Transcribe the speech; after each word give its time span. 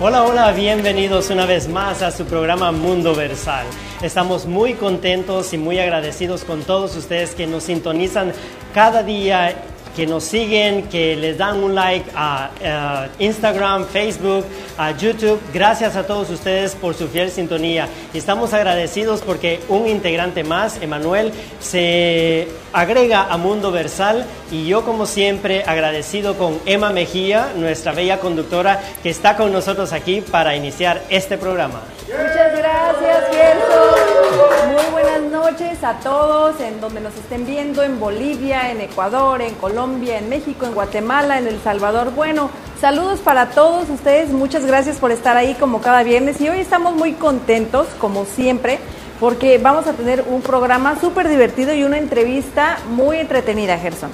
Hola, 0.00 0.22
hola, 0.22 0.52
bienvenidos 0.52 1.28
una 1.30 1.44
vez 1.44 1.66
más 1.66 2.02
a 2.02 2.12
su 2.12 2.24
programa 2.24 2.70
Mundo 2.70 3.16
Versal. 3.16 3.66
Estamos 4.00 4.46
muy 4.46 4.74
contentos 4.74 5.52
y 5.52 5.58
muy 5.58 5.80
agradecidos 5.80 6.44
con 6.44 6.62
todos 6.62 6.94
ustedes 6.94 7.34
que 7.34 7.48
nos 7.48 7.64
sintonizan 7.64 8.32
cada 8.72 9.02
día 9.02 9.60
que 9.94 10.06
nos 10.06 10.24
siguen, 10.24 10.88
que 10.88 11.16
les 11.16 11.38
dan 11.38 11.62
un 11.62 11.74
like 11.74 12.08
a, 12.14 13.08
Instagram, 13.18 13.86
Facebook, 13.86 14.44
a 14.76 14.92
YouTube. 14.92 15.40
Gracias 15.52 15.96
a 15.96 16.06
todos 16.06 16.30
ustedes 16.30 16.74
por 16.74 16.94
su 16.94 17.08
fiel 17.08 17.30
sintonía. 17.30 17.88
Estamos 18.14 18.52
agradecidos 18.52 19.22
porque 19.22 19.60
un 19.68 19.86
integrante 19.86 20.44
más, 20.44 20.80
Emanuel, 20.80 21.32
se 21.60 22.48
agrega 22.72 23.24
a 23.24 23.36
Mundo 23.36 23.70
Versal 23.70 24.26
y 24.50 24.66
yo 24.66 24.84
como 24.84 25.06
siempre 25.06 25.64
agradecido 25.66 26.34
con 26.36 26.58
Emma 26.66 26.90
Mejía, 26.90 27.48
nuestra 27.56 27.92
bella 27.92 28.18
conductora, 28.20 28.80
que 29.02 29.10
está 29.10 29.36
con 29.36 29.52
nosotros 29.52 29.92
aquí 29.92 30.20
para 30.20 30.56
iniciar 30.56 31.02
este 31.08 31.38
programa. 31.38 31.82
Muchas 32.06 32.56
gracias, 32.56 33.24
Gerson. 33.30 34.72
Muy 34.72 34.92
buenas 34.92 35.07
noches 35.22 35.82
a 35.82 36.00
todos 36.00 36.60
en 36.60 36.80
donde 36.80 37.00
nos 37.00 37.14
estén 37.16 37.46
viendo, 37.46 37.82
en 37.82 37.98
Bolivia, 37.98 38.70
en 38.70 38.80
Ecuador, 38.80 39.42
en 39.42 39.54
Colombia, 39.54 40.18
en 40.18 40.28
México, 40.28 40.66
en 40.66 40.74
Guatemala, 40.74 41.38
en 41.38 41.46
El 41.46 41.60
Salvador. 41.60 42.12
Bueno, 42.14 42.50
saludos 42.80 43.20
para 43.20 43.50
todos 43.50 43.90
ustedes. 43.90 44.30
Muchas 44.30 44.64
gracias 44.64 44.98
por 44.98 45.10
estar 45.10 45.36
ahí 45.36 45.54
como 45.54 45.80
cada 45.80 46.02
viernes. 46.02 46.40
Y 46.40 46.48
hoy 46.48 46.60
estamos 46.60 46.94
muy 46.94 47.12
contentos, 47.12 47.86
como 48.00 48.24
siempre, 48.24 48.78
porque 49.20 49.58
vamos 49.58 49.86
a 49.86 49.92
tener 49.92 50.24
un 50.28 50.40
programa 50.40 50.98
súper 51.00 51.28
divertido 51.28 51.74
y 51.74 51.84
una 51.84 51.98
entrevista 51.98 52.78
muy 52.88 53.18
entretenida, 53.18 53.76
Gerson. 53.78 54.10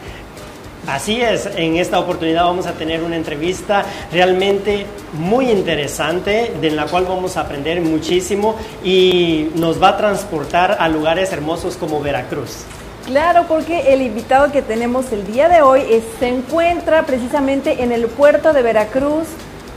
Así 0.86 1.20
es, 1.22 1.46
en 1.56 1.76
esta 1.76 1.98
oportunidad 1.98 2.44
vamos 2.44 2.66
a 2.66 2.72
tener 2.72 3.02
una 3.02 3.16
entrevista 3.16 3.84
realmente 4.12 4.84
muy 5.14 5.50
interesante, 5.50 6.52
de 6.60 6.70
la 6.70 6.84
cual 6.86 7.06
vamos 7.06 7.38
a 7.38 7.42
aprender 7.42 7.80
muchísimo 7.80 8.56
y 8.82 9.50
nos 9.54 9.82
va 9.82 9.88
a 9.88 9.96
transportar 9.96 10.76
a 10.78 10.88
lugares 10.88 11.32
hermosos 11.32 11.76
como 11.76 12.02
Veracruz. 12.02 12.64
Claro, 13.06 13.46
porque 13.48 13.94
el 13.94 14.02
invitado 14.02 14.52
que 14.52 14.60
tenemos 14.60 15.10
el 15.12 15.26
día 15.26 15.48
de 15.48 15.62
hoy 15.62 15.82
se 16.18 16.28
encuentra 16.28 17.04
precisamente 17.04 17.82
en 17.82 17.90
el 17.90 18.06
puerto 18.06 18.52
de 18.52 18.62
Veracruz, 18.62 19.26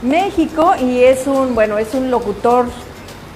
México, 0.02 0.74
y 0.78 1.04
es 1.04 1.26
un, 1.26 1.54
bueno, 1.54 1.78
es 1.78 1.94
un 1.94 2.10
locutor 2.10 2.66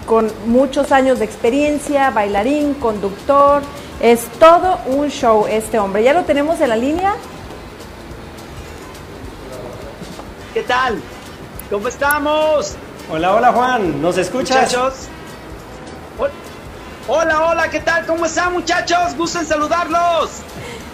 con 0.06 0.30
muchos 0.46 0.92
años 0.92 1.18
de 1.18 1.24
experiencia, 1.24 2.10
bailarín, 2.10 2.74
conductor, 2.74 3.62
es 4.02 4.26
todo 4.38 4.78
un 4.86 5.08
show 5.08 5.46
este 5.48 5.78
hombre. 5.78 6.02
¿Ya 6.02 6.12
lo 6.12 6.24
tenemos 6.24 6.60
en 6.60 6.68
la 6.68 6.76
línea? 6.76 7.14
¿Qué 10.52 10.62
tal? 10.64 11.00
¿Cómo 11.70 11.88
estamos? 11.88 12.74
Hola, 13.10 13.34
hola 13.34 13.52
Juan, 13.52 14.02
¿nos 14.02 14.18
escuchas? 14.18 14.58
Muchachos. 14.58 14.94
Hola, 17.08 17.46
hola, 17.46 17.70
¿qué 17.70 17.80
tal? 17.80 18.04
¿Cómo 18.04 18.26
están 18.26 18.52
muchachos? 18.52 19.16
Gusto 19.16 19.40
en 19.40 19.46
saludarlos. 19.46 20.30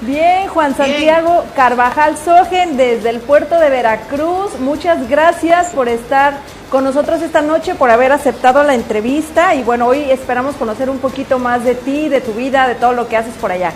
Bien, 0.03 0.47
Juan 0.49 0.77
Santiago 0.77 1.45
Carvajal 1.57 2.17
Sogen 2.17 2.77
desde 2.77 3.11
el 3.11 3.19
puerto 3.19 3.59
de 3.59 3.69
Veracruz. 3.69 4.61
Muchas 4.61 5.09
gracias 5.09 5.73
por 5.73 5.89
estar 5.89 6.39
con 6.71 6.85
nosotros 6.85 7.21
esta 7.21 7.43
noche, 7.43 7.75
por 7.75 7.91
haber 7.91 8.13
aceptado 8.13 8.63
la 8.63 8.75
entrevista 8.75 9.57
y 9.57 9.65
bueno, 9.65 9.87
hoy 9.87 10.09
esperamos 10.09 10.55
conocer 10.55 10.89
un 10.89 10.99
poquito 10.99 11.41
más 11.41 11.65
de 11.65 11.75
ti, 11.75 12.09
de 12.09 12.21
tu 12.21 12.33
vida, 12.33 12.69
de 12.69 12.77
todo 12.77 12.93
lo 12.93 13.09
que 13.09 13.17
haces 13.17 13.35
por 13.35 13.51
allá. 13.51 13.73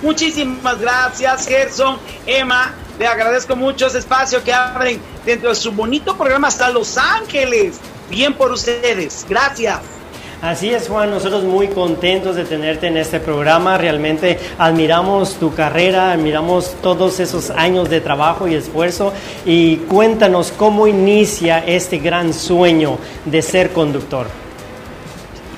Muchísimas 0.00 0.80
gracias, 0.80 1.46
Gerson, 1.46 1.98
Emma. 2.24 2.74
Le 3.00 3.06
agradezco 3.06 3.56
mucho 3.56 3.86
ese 3.86 3.96
espacio 3.96 4.44
que 4.44 4.52
abren 4.52 5.00
dentro 5.24 5.48
de 5.48 5.54
su 5.54 5.72
bonito 5.72 6.18
programa 6.18 6.48
hasta 6.48 6.68
Los 6.68 6.98
Ángeles. 6.98 7.80
Bien 8.10 8.34
por 8.34 8.52
ustedes. 8.52 9.24
Gracias. 9.26 9.80
Así 10.42 10.68
es, 10.68 10.86
Juan, 10.86 11.10
nosotros 11.10 11.44
muy 11.44 11.68
contentos 11.68 12.36
de 12.36 12.44
tenerte 12.44 12.88
en 12.88 12.98
este 12.98 13.18
programa. 13.18 13.78
Realmente 13.78 14.38
admiramos 14.58 15.36
tu 15.36 15.54
carrera, 15.54 16.12
admiramos 16.12 16.74
todos 16.82 17.20
esos 17.20 17.48
años 17.48 17.88
de 17.88 18.02
trabajo 18.02 18.46
y 18.46 18.54
esfuerzo. 18.54 19.14
Y 19.46 19.76
cuéntanos 19.76 20.52
cómo 20.52 20.86
inicia 20.86 21.60
este 21.60 22.00
gran 22.00 22.34
sueño 22.34 22.98
de 23.24 23.40
ser 23.40 23.72
conductor. 23.72 24.26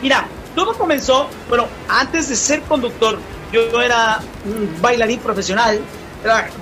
Mira, 0.01 0.29
todo 0.55 0.75
comenzó, 0.75 1.27
bueno, 1.49 1.67
antes 1.89 2.29
de 2.29 2.37
ser 2.37 2.63
conductor, 2.63 3.19
yo 3.53 3.83
era 3.83 4.21
un 4.45 4.81
bailarín 4.81 5.19
profesional 5.19 5.81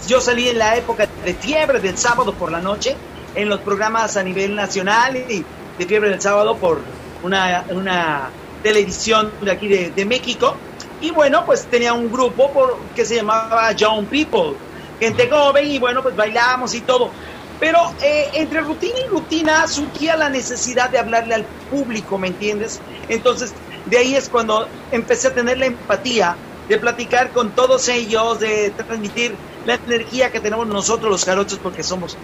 yo 0.07 0.21
salí 0.21 0.49
en 0.49 0.59
la 0.59 0.77
época 0.77 1.09
de 1.25 1.35
fiebre 1.35 1.81
del 1.81 1.99
sábado 1.99 2.33
por 2.33 2.51
la 2.51 2.61
noche 2.61 2.97
en 3.35 3.49
los 3.49 3.61
programas 3.61 4.17
a 4.17 4.23
nivel 4.23 4.55
nacional 4.55 5.17
y 5.17 5.45
de 5.79 5.87
fiebre 5.87 6.11
del 6.11 6.21
sábado 6.21 6.57
por 6.57 6.81
una, 7.23 7.65
una 7.71 8.31
televisión 8.63 9.33
de 9.41 9.51
aquí 9.51 9.69
de, 9.69 10.05
México. 10.05 10.57
Y 11.01 11.11
bueno, 11.11 11.45
pues 11.47 11.67
tenía 11.67 11.93
un 11.93 12.11
grupo 12.11 12.51
por, 12.53 12.79
que 12.95 13.05
se 13.05 13.17
llamaba 13.17 13.73
Young 13.73 14.07
People, 14.07 14.57
gente 14.99 15.29
joven 15.31 15.71
y 15.71 15.79
bueno, 15.79 16.03
pues 16.03 16.15
bailábamos 16.17 16.75
y 16.75 16.81
todo. 16.83 17.11
Pero 17.59 17.79
eh, 18.03 18.29
entre 18.35 18.61
rutina 18.61 18.99
y 19.05 19.09
rutina 19.09 19.67
surgía 19.67 20.17
la 20.17 20.31
necesidad 20.31 20.91
de 20.91 20.99
hablarle 20.99 21.35
al 21.35 21.45
público, 21.71 22.19
¿me 22.19 22.29
entiendes? 22.29 22.81
Entonces, 23.09 23.53
de 23.87 23.99
ahí 23.99 24.15
es 24.15 24.29
cuando 24.29 24.67
empecé 24.91 25.29
a 25.29 25.35
tener 25.35 25.59
la 25.59 25.67
empatía 25.67 26.37
de 26.69 26.79
platicar 26.79 27.31
con 27.31 27.51
todos 27.51 27.89
ellos, 27.89 28.41
de 28.41 28.71
transmitir 28.71 29.35
la 29.67 29.75
energía 29.75 30.31
que 30.31 30.41
tenemos 30.41 30.67
nosotros 30.67 31.11
los 31.11 31.25
jarochos 31.25 31.59
porque 31.63 31.83
somos 31.83 32.17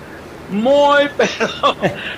muy, 0.51 1.09
pero 1.17 1.77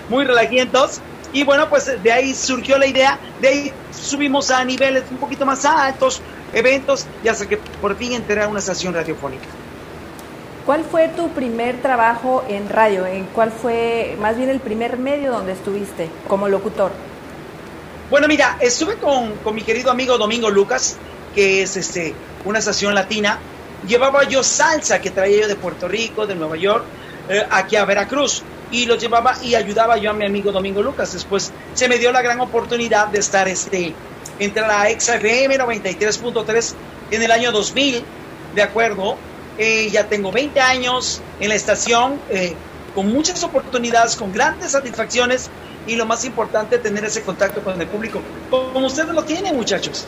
muy 0.08 0.24
relajientos. 0.24 1.00
Y 1.32 1.44
bueno, 1.44 1.68
pues 1.68 2.02
de 2.02 2.12
ahí 2.12 2.34
surgió 2.34 2.78
la 2.78 2.86
idea, 2.86 3.18
de 3.40 3.48
ahí 3.48 3.72
subimos 3.92 4.50
a 4.50 4.64
niveles 4.64 5.04
un 5.10 5.18
poquito 5.18 5.44
más 5.44 5.64
altos, 5.64 6.22
eventos, 6.54 7.06
y 7.22 7.28
hasta 7.28 7.46
que 7.46 7.58
por 7.58 7.96
fin 7.96 8.12
entré 8.12 8.42
a 8.42 8.48
una 8.48 8.60
estación 8.60 8.94
radiofónica. 8.94 9.44
¿Cuál 10.64 10.84
fue 10.84 11.08
tu 11.08 11.28
primer 11.30 11.80
trabajo 11.80 12.44
en 12.48 12.68
radio? 12.68 13.06
¿En 13.06 13.24
cuál 13.26 13.50
fue 13.50 14.16
más 14.20 14.36
bien 14.36 14.48
el 14.48 14.60
primer 14.60 14.98
medio 14.98 15.32
donde 15.32 15.52
estuviste 15.52 16.08
como 16.28 16.48
locutor? 16.48 16.92
Bueno, 18.10 18.26
mira, 18.26 18.56
estuve 18.60 18.96
con, 18.96 19.34
con 19.36 19.54
mi 19.54 19.62
querido 19.62 19.90
amigo 19.90 20.16
Domingo 20.16 20.50
Lucas, 20.50 20.96
que 21.34 21.62
es 21.62 21.76
este, 21.76 22.14
una 22.44 22.58
estación 22.58 22.94
latina, 22.94 23.38
llevaba 23.86 24.24
yo 24.24 24.42
salsa 24.42 25.00
que 25.00 25.10
traía 25.10 25.42
yo 25.42 25.48
de 25.48 25.56
Puerto 25.56 25.88
Rico, 25.88 26.26
de 26.26 26.34
Nueva 26.34 26.56
York, 26.56 26.84
eh, 27.28 27.46
aquí 27.50 27.76
a 27.76 27.84
Veracruz. 27.84 28.42
Y 28.70 28.84
lo 28.84 28.96
llevaba 28.96 29.34
y 29.42 29.54
ayudaba 29.54 29.96
yo 29.96 30.10
a 30.10 30.12
mi 30.12 30.26
amigo 30.26 30.52
Domingo 30.52 30.82
Lucas. 30.82 31.12
Después 31.12 31.52
se 31.74 31.88
me 31.88 31.98
dio 31.98 32.12
la 32.12 32.20
gran 32.20 32.38
oportunidad 32.40 33.08
de 33.08 33.18
estar 33.18 33.48
este, 33.48 33.94
entre 34.38 34.62
la 34.62 34.86
XFM 34.90 35.58
93.3 35.58 36.74
en 37.10 37.22
el 37.22 37.30
año 37.30 37.50
2000, 37.50 38.02
¿de 38.54 38.62
acuerdo? 38.62 39.16
Eh, 39.56 39.88
ya 39.90 40.04
tengo 40.06 40.30
20 40.30 40.60
años 40.60 41.20
en 41.40 41.48
la 41.48 41.54
estación, 41.54 42.20
eh, 42.30 42.54
con 42.94 43.08
muchas 43.08 43.42
oportunidades, 43.42 44.16
con 44.16 44.32
grandes 44.32 44.72
satisfacciones 44.72 45.50
y 45.86 45.96
lo 45.96 46.04
más 46.04 46.24
importante, 46.24 46.78
tener 46.78 47.04
ese 47.04 47.22
contacto 47.22 47.62
con 47.62 47.80
el 47.80 47.86
público, 47.86 48.20
como 48.50 48.86
ustedes 48.86 49.08
lo 49.08 49.24
tienen, 49.24 49.56
muchachos. 49.56 50.06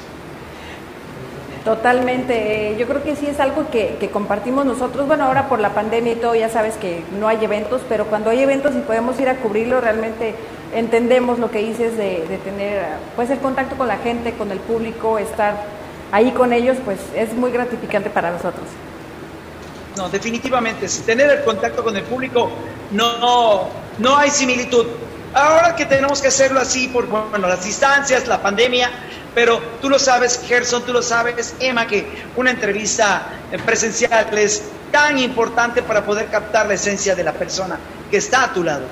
Totalmente, 1.65 2.75
yo 2.79 2.87
creo 2.87 3.03
que 3.03 3.17
sí 3.17 3.27
es 3.27 3.39
algo 3.39 3.71
que, 3.71 4.09
compartimos 4.13 4.65
nosotros. 4.65 5.07
Bueno, 5.07 5.25
ahora 5.25 5.49
por 5.49 5.61
la 5.61 5.75
pandemia 5.75 6.15
y 6.15 6.17
todo, 6.17 6.35
ya 6.35 6.49
sabes 6.49 6.77
que 6.77 7.03
no 7.19 7.29
hay 7.29 7.45
eventos, 7.45 7.83
pero 7.89 8.07
cuando 8.07 8.31
hay 8.31 8.41
eventos 8.41 8.75
y 8.75 8.79
podemos 8.79 9.21
ir 9.21 9.29
a 9.29 9.37
cubrirlo, 9.37 9.81
realmente 9.81 10.35
entendemos 10.75 11.39
lo 11.39 11.51
que 11.51 11.59
dices 11.59 11.97
de, 11.99 12.25
de 12.27 12.39
tener 12.39 12.83
pues 13.15 13.29
el 13.31 13.39
contacto 13.39 13.77
con 13.77 13.89
la 13.89 13.99
gente, 13.99 14.33
con 14.33 14.51
el 14.51 14.59
público, 14.59 15.19
estar 15.19 15.55
ahí 16.13 16.31
con 16.31 16.53
ellos, 16.53 16.79
pues 16.85 16.99
es 17.15 17.35
muy 17.35 17.51
gratificante 17.51 18.09
para 18.09 18.31
nosotros. 18.31 18.65
No, 19.97 20.09
definitivamente, 20.09 20.87
tener 21.05 21.31
el 21.31 21.45
contacto 21.45 21.85
con 21.85 21.95
el 21.95 22.05
público 22.05 22.51
no, 22.93 23.69
no 23.99 24.17
hay 24.17 24.31
similitud. 24.31 24.87
Ahora 25.35 25.77
que 25.77 25.87
tenemos 25.87 26.21
que 26.21 26.29
hacerlo 26.29 26.61
así 26.61 26.89
por 26.89 27.07
bueno, 27.07 27.47
las 27.47 27.65
distancias, 27.65 28.27
la 28.27 28.43
pandemia, 28.43 28.91
pero 29.35 29.61
tú 29.81 29.89
lo 29.89 29.99
sabes, 29.99 30.41
Gerson, 30.47 30.83
tú 30.83 30.93
lo 30.93 31.03
sabes, 31.03 31.55
Emma, 31.61 31.87
que 31.87 32.07
una 32.37 32.51
entrevista 32.51 33.27
presencial 33.65 34.37
es 34.37 34.63
tan 34.91 35.19
importante 35.19 35.83
para 35.83 36.05
poder 36.05 36.27
captar 36.27 36.67
la 36.67 36.75
esencia 36.75 37.15
de 37.15 37.25
la 37.25 37.33
persona 37.33 37.79
que 38.11 38.17
está 38.17 38.45
a 38.45 38.53
tu 38.53 38.65
lado. 38.65 38.85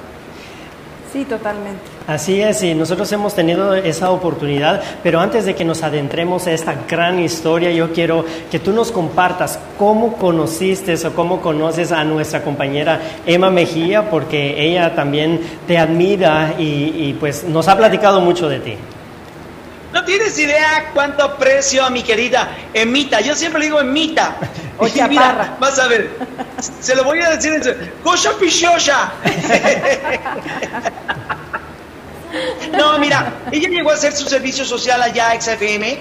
Sí, 1.12 1.24
totalmente. 1.24 1.80
Así 2.06 2.40
es, 2.40 2.62
y 2.62 2.74
nosotros 2.74 3.10
hemos 3.12 3.34
tenido 3.34 3.74
esa 3.74 4.10
oportunidad, 4.10 4.82
pero 5.02 5.20
antes 5.20 5.46
de 5.46 5.54
que 5.54 5.64
nos 5.64 5.82
adentremos 5.82 6.46
a 6.46 6.52
esta 6.52 6.74
gran 6.88 7.18
historia, 7.18 7.70
yo 7.70 7.92
quiero 7.92 8.24
que 8.50 8.58
tú 8.58 8.72
nos 8.72 8.92
compartas 8.92 9.58
cómo 9.78 10.16
conociste 10.16 10.94
o 11.06 11.12
cómo 11.14 11.40
conoces 11.40 11.92
a 11.92 12.04
nuestra 12.04 12.42
compañera 12.42 13.00
Emma 13.26 13.50
Mejía, 13.50 14.10
porque 14.10 14.62
ella 14.62 14.94
también 14.94 15.40
te 15.66 15.78
admira 15.78 16.54
y, 16.58 17.08
y 17.08 17.16
pues 17.18 17.44
nos 17.44 17.68
ha 17.68 17.76
platicado 17.76 18.20
mucho 18.20 18.48
de 18.48 18.60
ti. 18.60 18.76
No 19.98 20.04
tienes 20.04 20.38
idea 20.38 20.92
cuánto 20.94 21.24
aprecio 21.24 21.84
a 21.84 21.90
mi 21.90 22.04
querida 22.04 22.56
Emita. 22.72 23.20
Yo 23.20 23.34
siempre 23.34 23.58
le 23.58 23.66
digo 23.66 23.80
Emita. 23.80 24.36
Oye, 24.78 25.08
mira, 25.08 25.56
vas 25.58 25.76
a 25.80 25.88
ver. 25.88 26.10
Se 26.80 26.94
lo 26.94 27.02
voy 27.02 27.20
a 27.20 27.30
decir 27.30 27.52
en 27.54 27.92
¡Cosa 28.04 28.30
pichosa! 28.38 29.12
No, 32.76 32.98
mira, 32.98 33.32
ella 33.50 33.70
llegó 33.70 33.90
a 33.90 33.94
hacer 33.94 34.12
su 34.12 34.28
servicio 34.28 34.62
social 34.64 35.00
allá 35.00 35.30
a 35.30 35.40
XFM, 35.40 35.98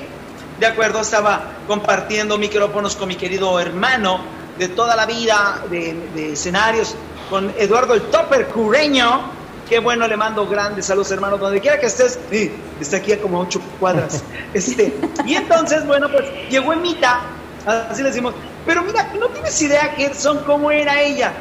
de 0.59 0.65
acuerdo, 0.65 0.99
estaba 0.99 1.53
compartiendo 1.65 2.37
micrófonos 2.37 2.97
con 2.97 3.07
mi 3.07 3.15
querido 3.15 3.57
hermano 3.61 4.19
de 4.59 4.67
toda 4.67 4.95
la 4.97 5.05
vida 5.05 5.63
de, 5.71 6.33
escenarios, 6.33 6.95
con 7.29 7.51
Eduardo 7.57 7.93
el 7.93 8.01
Topper 8.01 8.47
Cureño, 8.47 9.36
Qué 9.67 9.79
bueno, 9.79 10.07
le 10.07 10.15
mando 10.15 10.47
grandes 10.47 10.85
saludos, 10.85 11.11
hermanos, 11.11 11.41
donde 11.41 11.59
quiera 11.59 11.77
que 11.77 11.87
estés. 11.87 12.17
Sí, 12.31 12.51
está 12.79 12.97
aquí 12.97 13.11
a 13.11 13.21
como 13.21 13.41
ocho 13.41 13.61
cuadras. 13.79 14.23
Este, 14.53 14.95
y 15.25 15.35
entonces, 15.35 15.85
bueno, 15.85 16.09
pues 16.09 16.23
llegó 16.49 16.71
Emita, 16.71 17.19
así 17.65 18.01
le 18.01 18.09
decimos. 18.09 18.33
Pero 18.65 18.81
mira, 18.81 19.11
no 19.19 19.27
tienes 19.27 19.61
idea, 19.61 19.93
son 20.17 20.39
cómo 20.45 20.71
era 20.71 21.01
ella. 21.01 21.33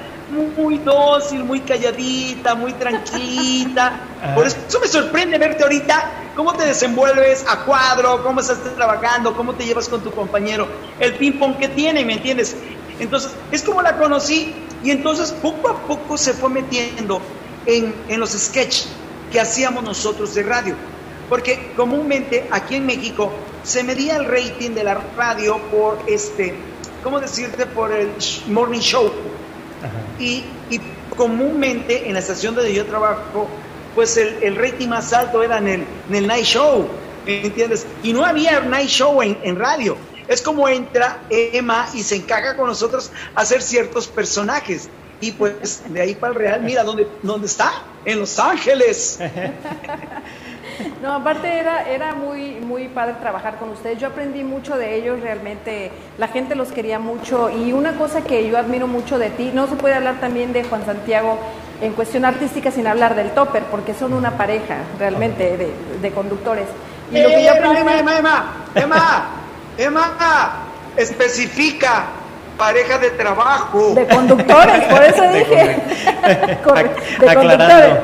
Muy 0.56 0.78
dócil, 0.78 1.44
muy 1.44 1.60
calladita, 1.60 2.56
muy 2.56 2.72
tranquilita. 2.72 4.00
Por 4.34 4.46
eso 4.46 4.80
me 4.80 4.88
sorprende 4.88 5.38
verte 5.38 5.62
ahorita, 5.62 6.10
cómo 6.34 6.52
te 6.54 6.66
desenvuelves 6.66 7.44
a 7.48 7.64
cuadro, 7.64 8.24
cómo 8.24 8.40
estás 8.40 8.58
trabajando, 8.74 9.36
cómo 9.36 9.54
te 9.54 9.64
llevas 9.64 9.88
con 9.88 10.02
tu 10.02 10.10
compañero, 10.10 10.66
el 10.98 11.14
ping-pong 11.14 11.58
que 11.58 11.68
tiene, 11.68 12.04
¿me 12.04 12.14
entiendes? 12.14 12.56
Entonces, 12.98 13.30
es 13.52 13.62
como 13.62 13.82
la 13.82 13.96
conocí 13.96 14.52
y 14.82 14.90
entonces 14.90 15.30
poco 15.30 15.68
a 15.68 15.76
poco 15.86 16.18
se 16.18 16.32
fue 16.32 16.50
metiendo 16.50 17.20
en, 17.66 18.20
los 18.20 18.30
sketches 18.30 18.88
que 19.30 19.40
hacíamos 19.40 19.82
nosotros 19.82 20.34
de 20.34 20.42
radio. 20.42 20.74
Porque 21.28 21.72
comúnmente 21.76 22.46
aquí 22.50 22.76
en 22.76 22.86
México 22.86 23.32
se 23.64 23.82
medía 23.82 24.16
el 24.16 24.26
rating 24.26 24.70
de 24.70 24.84
la 24.84 24.94
radio 25.16 25.58
por 25.70 25.98
este, 26.06 26.54
¿cómo 27.02 27.20
decirte? 27.20 27.66
Por 27.66 27.92
el 27.92 28.10
morning 28.48 28.80
show. 28.80 29.10
Y, 30.18 30.44
comúnmente 31.16 32.06
en 32.06 32.12
la 32.12 32.20
estación 32.20 32.54
donde 32.54 32.74
yo 32.74 32.84
trabajo, 32.84 33.48
pues 33.94 34.18
el, 34.18 34.54
rating 34.54 34.88
más 34.88 35.14
alto 35.14 35.42
era 35.42 35.56
en 35.58 35.86
el, 36.10 36.26
night 36.26 36.44
show, 36.44 36.86
entiendes? 37.26 37.86
Y 38.02 38.12
no 38.12 38.22
había 38.22 38.60
night 38.60 38.90
show 38.90 39.22
en, 39.22 39.38
en 39.42 39.58
radio. 39.58 39.96
Es 40.28 40.42
como 40.42 40.68
entra 40.68 41.22
Emma 41.30 41.88
y 41.94 42.02
se 42.02 42.16
encarga 42.16 42.56
con 42.56 42.66
nosotros 42.66 43.10
a 43.34 43.40
hacer 43.40 43.62
ciertos 43.62 44.08
personajes. 44.08 44.90
Y 45.20 45.32
pues 45.32 45.82
de 45.88 46.00
ahí 46.00 46.14
para 46.14 46.32
el 46.32 46.38
Real, 46.38 46.60
mira 46.62 46.84
dónde, 46.84 47.06
dónde 47.22 47.46
está, 47.46 47.72
en 48.04 48.20
Los 48.20 48.38
Ángeles. 48.38 49.18
No, 51.02 51.14
aparte 51.14 51.58
era, 51.58 51.88
era 51.88 52.14
muy, 52.14 52.56
muy 52.56 52.88
padre 52.88 53.14
trabajar 53.20 53.58
con 53.58 53.70
ustedes. 53.70 53.98
Yo 53.98 54.08
aprendí 54.08 54.44
mucho 54.44 54.76
de 54.76 54.96
ellos, 54.96 55.20
realmente 55.20 55.90
la 56.18 56.28
gente 56.28 56.54
los 56.54 56.68
quería 56.68 56.98
mucho. 56.98 57.50
Y 57.50 57.72
una 57.72 57.96
cosa 57.96 58.22
que 58.22 58.48
yo 58.48 58.58
admiro 58.58 58.86
mucho 58.86 59.18
de 59.18 59.30
ti, 59.30 59.50
no 59.54 59.66
se 59.68 59.76
puede 59.76 59.94
hablar 59.94 60.20
también 60.20 60.52
de 60.52 60.64
Juan 60.64 60.84
Santiago 60.84 61.38
en 61.80 61.92
cuestión 61.92 62.24
artística 62.24 62.70
sin 62.70 62.86
hablar 62.86 63.14
del 63.14 63.30
topper, 63.30 63.64
porque 63.64 63.94
son 63.94 64.12
una 64.12 64.36
pareja 64.36 64.78
realmente 64.98 65.56
de, 65.56 65.72
de 66.00 66.10
conductores. 66.10 66.66
Y 67.12 67.20
lo 67.22 67.28
que 67.28 67.44
yo 67.44 67.52
aprendí... 67.52 67.80
Emma, 67.80 67.98
Emma, 67.98 68.18
Emma, 68.18 68.44
Emma, 68.74 69.28
Emma, 69.78 70.66
especifica 70.96 72.06
pareja 72.56 72.98
de 72.98 73.10
trabajo. 73.10 73.94
De 73.94 74.06
conductores, 74.06 74.84
por 74.84 75.02
eso 75.02 75.22
dije. 75.32 75.76
de 77.20 77.34
conductores. 77.34 77.96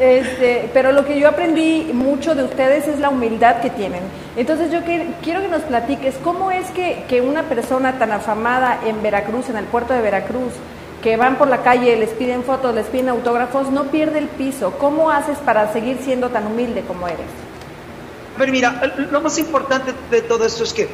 Este, 0.00 0.70
pero 0.72 0.92
lo 0.92 1.04
que 1.04 1.18
yo 1.18 1.28
aprendí 1.28 1.90
mucho 1.92 2.36
de 2.36 2.44
ustedes 2.44 2.86
es 2.86 3.00
la 3.00 3.08
humildad 3.08 3.60
que 3.60 3.70
tienen. 3.70 4.02
Entonces 4.36 4.70
yo 4.70 4.80
quiero 4.82 5.42
que 5.42 5.48
nos 5.48 5.62
platiques 5.62 6.14
cómo 6.22 6.52
es 6.52 6.70
que, 6.70 7.04
que, 7.08 7.20
una 7.20 7.42
persona 7.44 7.98
tan 7.98 8.12
afamada 8.12 8.78
en 8.86 9.02
Veracruz, 9.02 9.48
en 9.48 9.56
el 9.56 9.64
puerto 9.64 9.94
de 9.94 10.00
Veracruz, 10.00 10.52
que 11.02 11.16
van 11.16 11.36
por 11.36 11.48
la 11.48 11.62
calle, 11.62 11.96
les 11.96 12.10
piden 12.10 12.44
fotos, 12.44 12.74
les 12.76 12.86
piden 12.86 13.08
autógrafos, 13.08 13.70
no 13.70 13.84
pierde 13.84 14.18
el 14.18 14.28
piso. 14.28 14.74
¿Cómo 14.78 15.10
haces 15.10 15.38
para 15.38 15.72
seguir 15.72 15.98
siendo 16.04 16.28
tan 16.28 16.46
humilde 16.46 16.82
como 16.86 17.08
eres? 17.08 17.47
Pero 18.38 18.52
mira, 18.52 18.80
lo 19.10 19.20
más 19.20 19.36
importante 19.38 19.92
de 20.10 20.22
todo 20.22 20.46
esto 20.46 20.62
es 20.62 20.72
que 20.72 20.88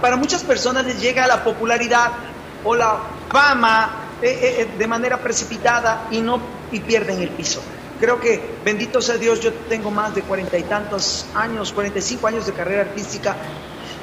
para 0.00 0.16
muchas 0.16 0.42
personas 0.42 0.86
les 0.86 1.00
llega 1.00 1.26
la 1.26 1.44
popularidad 1.44 2.10
o 2.64 2.74
la 2.74 2.98
fama 3.30 4.16
eh, 4.22 4.28
eh, 4.28 4.54
eh, 4.60 4.78
de 4.78 4.86
manera 4.86 5.18
precipitada 5.18 6.08
y 6.10 6.20
no 6.20 6.40
y 6.72 6.80
pierden 6.80 7.20
el 7.20 7.28
piso. 7.28 7.62
Creo 8.00 8.18
que, 8.18 8.56
bendito 8.64 9.00
sea 9.02 9.16
Dios, 9.16 9.40
yo 9.40 9.52
tengo 9.68 9.90
más 9.90 10.14
de 10.14 10.22
cuarenta 10.22 10.58
y 10.58 10.62
tantos 10.62 11.26
años, 11.34 11.72
cuarenta 11.72 11.98
y 11.98 12.02
cinco 12.02 12.26
años 12.26 12.46
de 12.46 12.52
carrera 12.52 12.82
artística, 12.82 13.36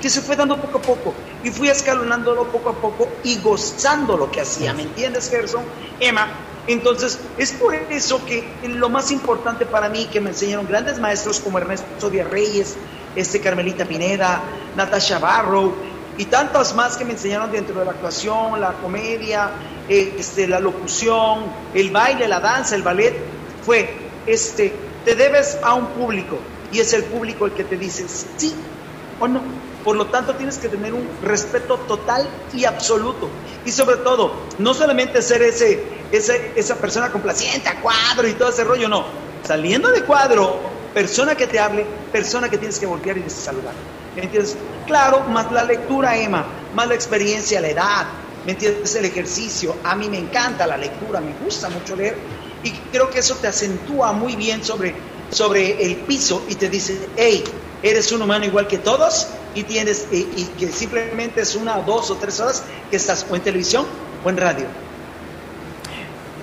que 0.02 0.10
se 0.10 0.22
fue 0.22 0.36
dando 0.36 0.58
poco 0.58 0.78
a 0.78 0.82
poco 0.82 1.14
y 1.44 1.50
fui 1.50 1.70
escalonándolo 1.70 2.46
poco 2.46 2.70
a 2.70 2.74
poco 2.74 3.10
y 3.24 3.40
gozando 3.40 4.16
lo 4.16 4.32
que 4.32 4.42
hacía. 4.42 4.74
¿Me 4.74 4.84
entiendes, 4.84 5.30
Gerson? 5.30 5.64
Emma, 6.00 6.28
entonces, 6.68 7.20
es 7.38 7.54
por 7.54 7.74
eso 7.74 8.24
que 8.26 8.44
lo 8.68 8.90
más 8.90 9.12
importante 9.12 9.66
para 9.66 9.90
mí 9.90 10.06
que 10.06 10.22
me 10.22 10.30
enseñaron 10.30 10.68
grandes 10.68 11.00
maestros 11.00 11.40
como 11.40 11.58
Ernesto 11.58 12.10
Díaz 12.10 12.30
Reyes, 12.30 12.78
este 13.16 13.42
Carmelita 13.42 13.86
Pineda, 13.86 14.42
Natasha 14.76 15.20
Barrow 15.20 15.74
y 16.18 16.26
tantos 16.26 16.76
más 16.76 16.98
que 16.98 17.06
me 17.06 17.14
enseñaron 17.14 17.52
dentro 17.52 17.80
de 17.80 17.86
la 17.86 17.92
actuación, 17.92 18.62
la 18.62 18.74
comedia, 18.74 19.50
este, 19.90 20.48
la 20.48 20.60
locución, 20.60 21.46
el 21.74 21.90
baile, 21.90 22.28
la 22.28 22.40
danza, 22.40 22.76
el 22.76 22.84
ballet, 22.84 23.16
fue, 23.66 23.90
este, 24.28 24.74
te 25.04 25.16
debes 25.16 25.58
a 25.64 25.74
un 25.74 25.88
público 25.88 26.38
y 26.72 26.80
es 26.80 26.94
el 26.94 27.04
público 27.06 27.46
el 27.46 27.54
que 27.54 27.64
te 27.64 27.78
dice 27.78 28.06
sí 28.08 28.54
o 29.20 29.28
no. 29.28 29.61
Por 29.84 29.96
lo 29.96 30.08
tanto, 30.08 30.36
tienes 30.36 30.58
que 30.58 30.70
tener 30.70 30.94
un 30.94 31.08
respeto 31.24 31.78
total 31.88 32.28
y 32.54 32.66
absoluto. 32.66 33.30
Y 33.66 33.72
sobre 33.72 33.98
todo, 33.98 34.34
no 34.60 34.74
solamente 34.74 35.22
ser 35.22 35.42
ese, 35.42 35.84
ese, 36.12 36.54
esa 36.56 36.76
persona 36.76 37.12
complaciente 37.12 37.70
a 37.70 37.82
cuadro 37.82 38.28
y 38.28 38.34
todo 38.34 38.50
ese 38.50 38.64
rollo, 38.64 38.88
no. 38.88 39.06
Saliendo 39.44 39.92
de 39.92 40.04
cuadro, 40.04 40.60
persona 40.94 41.36
que 41.36 41.48
te 41.48 41.60
hable, 41.60 41.86
persona 42.12 42.50
que 42.50 42.58
tienes 42.58 42.78
que 42.78 42.86
voltear 42.86 43.18
y 43.18 43.30
saludar. 43.30 43.74
¿Me 44.16 44.24
entiendes? 44.24 44.56
Claro, 44.86 45.22
más 45.22 45.52
la 45.52 45.64
lectura, 45.64 46.16
Emma, 46.18 46.46
más 46.76 46.88
la 46.88 46.96
experiencia, 46.96 47.62
la 47.62 47.70
edad, 47.70 48.08
¿me 48.46 48.52
entiendes? 48.52 48.94
El 48.96 49.06
ejercicio. 49.06 49.76
A 49.84 49.96
mí 49.96 50.10
me 50.10 50.18
encanta 50.18 50.68
la 50.68 50.78
lectura, 50.78 51.22
me 51.22 51.34
gusta 51.44 51.70
mucho 51.70 51.96
leer. 51.96 52.18
Y 52.64 52.72
creo 52.92 53.10
que 53.10 53.20
eso 53.20 53.36
te 53.36 53.48
acentúa 53.48 54.12
muy 54.12 54.36
bien 54.36 54.64
sobre, 54.64 54.94
sobre 55.32 55.84
el 55.84 55.96
piso 55.96 56.44
y 56.48 56.56
te 56.56 56.70
dice, 56.70 57.00
hey, 57.16 57.44
eres 57.82 58.12
un 58.12 58.22
humano 58.22 58.46
igual 58.46 58.68
que 58.68 58.78
todos 58.78 59.28
y 59.56 59.64
tienes 59.64 60.08
y, 60.12 60.46
que 60.58 60.68
simplemente 60.68 61.42
es 61.42 61.56
una, 61.56 61.78
dos 61.78 62.10
o 62.12 62.16
tres 62.16 62.40
horas 62.40 62.64
que 62.90 62.98
estás 62.98 63.26
o 63.30 63.36
en 63.36 63.42
televisión 63.42 63.86
o 64.24 64.30
en 64.30 64.38
radio. 64.38 64.66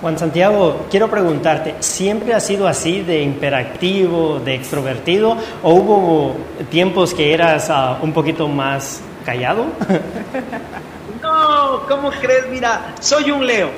Juan 0.01 0.17
Santiago, 0.17 0.85
quiero 0.89 1.09
preguntarte, 1.09 1.75
¿siempre 1.81 2.33
ha 2.33 2.39
sido 2.39 2.67
así 2.67 3.01
de 3.01 3.21
imperactivo, 3.21 4.39
de 4.39 4.55
extrovertido 4.55 5.35
o 5.61 5.73
hubo 5.73 6.35
tiempos 6.69 7.13
que 7.13 7.33
eras 7.33 7.69
ah, 7.69 7.99
un 8.01 8.13
poquito 8.13 8.47
más 8.47 9.01
callado? 9.25 9.65
no, 11.21 11.81
¿cómo 11.89 12.11
crees? 12.11 12.47
Mira, 12.49 12.95
soy 13.01 13.31
un 13.31 13.45
Leo, 13.45 13.69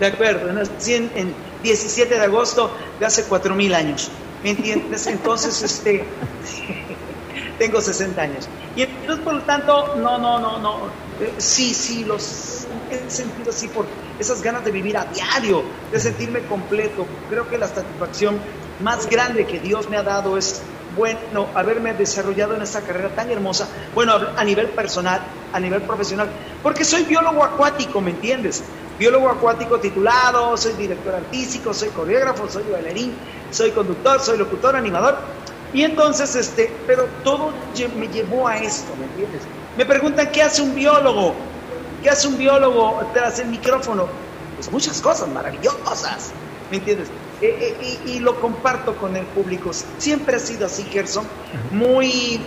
de 0.00 0.06
acuerdo, 0.06 0.52
nací 0.52 0.94
en, 0.94 1.10
en 1.14 1.34
17 1.62 2.12
de 2.12 2.20
agosto 2.20 2.72
de 2.98 3.06
hace 3.06 3.28
4.000 3.28 3.74
años, 3.74 4.10
¿me 4.42 4.50
entiendes? 4.50 5.06
Entonces, 5.06 5.62
este 5.62 6.04
tengo 7.62 7.80
60 7.80 8.20
años. 8.20 8.48
Y 8.74 8.82
entonces, 8.82 9.24
por 9.24 9.34
lo 9.34 9.42
tanto, 9.42 9.94
no, 9.94 10.18
no, 10.18 10.40
no, 10.40 10.58
no. 10.58 10.86
Eh, 11.20 11.34
sí, 11.38 11.72
sí, 11.72 12.04
los 12.04 12.66
he 12.90 13.08
sentido 13.08 13.50
así 13.50 13.68
por 13.68 13.86
esas 14.18 14.42
ganas 14.42 14.64
de 14.64 14.72
vivir 14.72 14.96
a 14.96 15.04
diario, 15.04 15.62
de 15.92 16.00
sentirme 16.00 16.40
completo. 16.40 17.06
Creo 17.28 17.48
que 17.48 17.58
la 17.58 17.68
satisfacción 17.68 18.40
más 18.80 19.08
grande 19.08 19.46
que 19.46 19.60
Dios 19.60 19.88
me 19.88 19.96
ha 19.96 20.02
dado 20.02 20.36
es, 20.36 20.60
bueno, 20.96 21.50
haberme 21.54 21.94
desarrollado 21.94 22.56
en 22.56 22.62
esta 22.62 22.80
carrera 22.80 23.14
tan 23.14 23.30
hermosa, 23.30 23.68
bueno, 23.94 24.14
a 24.36 24.42
nivel 24.42 24.70
personal, 24.70 25.22
a 25.52 25.60
nivel 25.60 25.82
profesional, 25.82 26.28
porque 26.64 26.84
soy 26.84 27.04
biólogo 27.04 27.44
acuático, 27.44 28.00
¿me 28.00 28.10
entiendes? 28.10 28.64
Biólogo 28.98 29.30
acuático 29.30 29.78
titulado, 29.78 30.56
soy 30.56 30.72
director 30.72 31.14
artístico, 31.14 31.72
soy 31.72 31.90
coreógrafo, 31.90 32.48
soy 32.48 32.64
bailarín, 32.64 33.14
soy 33.50 33.70
conductor, 33.70 34.18
soy 34.20 34.36
locutor, 34.36 34.74
animador, 34.74 35.16
y 35.74 35.82
entonces, 35.84 36.34
este, 36.36 36.70
pero 36.86 37.08
todo 37.24 37.52
me 37.96 38.08
llevó 38.08 38.46
a 38.46 38.58
esto, 38.58 38.92
¿me 38.98 39.06
entiendes? 39.06 39.42
Me 39.76 39.86
preguntan, 39.86 40.30
¿qué 40.30 40.42
hace 40.42 40.60
un 40.60 40.74
biólogo? 40.74 41.34
¿Qué 42.02 42.10
hace 42.10 42.28
un 42.28 42.36
biólogo 42.36 43.00
tras 43.14 43.38
el 43.38 43.48
micrófono? 43.48 44.06
Pues 44.56 44.70
muchas 44.70 45.00
cosas 45.00 45.28
maravillosas, 45.28 46.32
¿me 46.70 46.76
entiendes? 46.76 47.08
E, 47.40 47.46
e, 48.06 48.10
y, 48.10 48.18
lo 48.20 48.40
comparto 48.40 48.96
con 48.96 49.16
el 49.16 49.24
público. 49.26 49.70
Siempre 49.98 50.36
ha 50.36 50.38
sido 50.38 50.66
así, 50.66 50.84
Gerson, 50.84 51.26
muy 51.72 52.40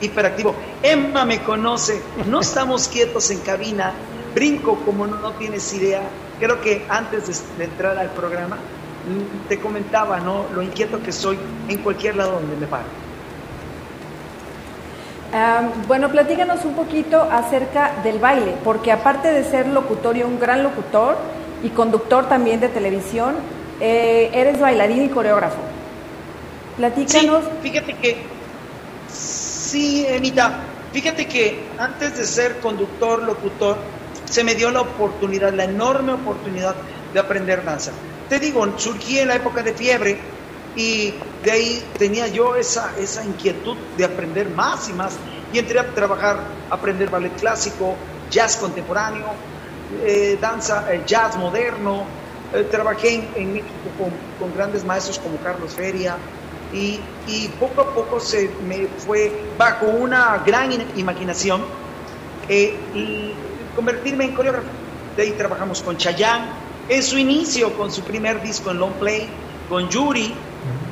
hiperactivo. 0.00 0.54
Emma 0.82 1.24
me 1.24 1.42
conoce, 1.42 2.02
no 2.26 2.40
estamos 2.40 2.88
quietos 2.88 3.30
en 3.30 3.38
cabina, 3.40 3.94
brinco 4.34 4.76
como 4.84 5.06
no, 5.06 5.32
tienes 5.32 5.72
idea. 5.72 6.02
Creo 6.40 6.60
que 6.60 6.84
antes 6.88 7.44
de 7.56 7.64
entrar 7.64 7.96
al 7.96 8.10
programa, 8.10 8.58
te 9.48 9.58
comentaba, 9.58 10.20
¿no? 10.20 10.46
Lo 10.54 10.62
inquieto 10.62 11.02
que 11.02 11.12
soy 11.12 11.38
en 11.68 11.78
cualquier 11.78 12.16
lado 12.16 12.32
donde 12.32 12.56
me 12.56 12.66
paro. 12.66 12.84
bueno, 15.88 16.10
platícanos 16.10 16.64
un 16.64 16.74
poquito 16.74 17.22
acerca 17.22 18.02
del 18.04 18.18
baile, 18.18 18.54
porque 18.64 18.92
aparte 18.92 19.32
de 19.32 19.44
ser 19.44 19.66
locutor 19.66 20.16
y 20.16 20.22
un 20.22 20.38
gran 20.38 20.62
locutor 20.62 21.16
y 21.62 21.70
conductor 21.70 22.28
también 22.28 22.60
de 22.60 22.68
televisión, 22.68 23.34
eh, 23.80 24.30
eres 24.32 24.60
bailarín 24.60 25.04
y 25.04 25.08
coreógrafo. 25.08 25.58
Platícanos. 26.76 27.44
Sí, 27.44 27.50
fíjate 27.62 27.94
que, 27.94 28.16
sí, 29.10 30.06
Emita, 30.08 30.60
fíjate 30.92 31.26
que 31.26 31.64
antes 31.78 32.16
de 32.16 32.24
ser 32.24 32.58
conductor, 32.60 33.22
locutor, 33.22 33.76
se 34.26 34.44
me 34.44 34.54
dio 34.54 34.70
la 34.70 34.82
oportunidad, 34.82 35.52
la 35.52 35.64
enorme 35.64 36.12
oportunidad 36.12 36.74
de 37.12 37.20
aprender 37.20 37.64
danza. 37.64 37.92
Te 38.32 38.40
digo, 38.40 38.66
surgí 38.78 39.18
en 39.18 39.28
la 39.28 39.34
época 39.34 39.62
de 39.62 39.74
fiebre 39.74 40.18
y 40.74 41.12
de 41.44 41.50
ahí 41.50 41.84
tenía 41.98 42.28
yo 42.28 42.56
esa, 42.56 42.94
esa 42.98 43.22
inquietud 43.22 43.76
de 43.94 44.06
aprender 44.06 44.48
más 44.48 44.88
y 44.88 44.94
más. 44.94 45.18
Y 45.52 45.58
entré 45.58 45.78
a 45.78 45.94
trabajar, 45.94 46.38
aprender 46.70 47.10
ballet 47.10 47.38
clásico, 47.38 47.94
jazz 48.30 48.56
contemporáneo, 48.56 49.26
eh, 50.02 50.38
danza, 50.40 50.90
eh, 50.94 51.02
jazz 51.06 51.36
moderno. 51.36 52.06
Eh, 52.54 52.64
trabajé 52.70 53.28
en, 53.34 53.52
México 53.52 53.90
con, 54.38 54.54
grandes 54.54 54.82
maestros 54.82 55.18
como 55.18 55.36
Carlos 55.36 55.74
Feria 55.74 56.16
y, 56.72 57.00
y, 57.26 57.48
poco 57.60 57.82
a 57.82 57.94
poco 57.94 58.18
se 58.18 58.48
me 58.62 58.86
fue, 58.96 59.52
bajo 59.58 59.84
una 59.84 60.38
gran 60.38 60.72
imaginación, 60.96 61.66
convertirme 63.76 64.24
en 64.24 64.34
coreógrafo. 64.34 64.68
De 65.14 65.22
ahí 65.24 65.32
trabajamos 65.32 65.82
con 65.82 65.98
Chayanne, 65.98 66.61
en 66.88 67.02
su 67.02 67.18
inicio 67.18 67.72
con 67.76 67.90
su 67.90 68.02
primer 68.02 68.42
disco 68.42 68.70
en 68.70 68.78
long 68.78 68.92
play, 68.94 69.28
con 69.68 69.88
Yuri 69.88 70.34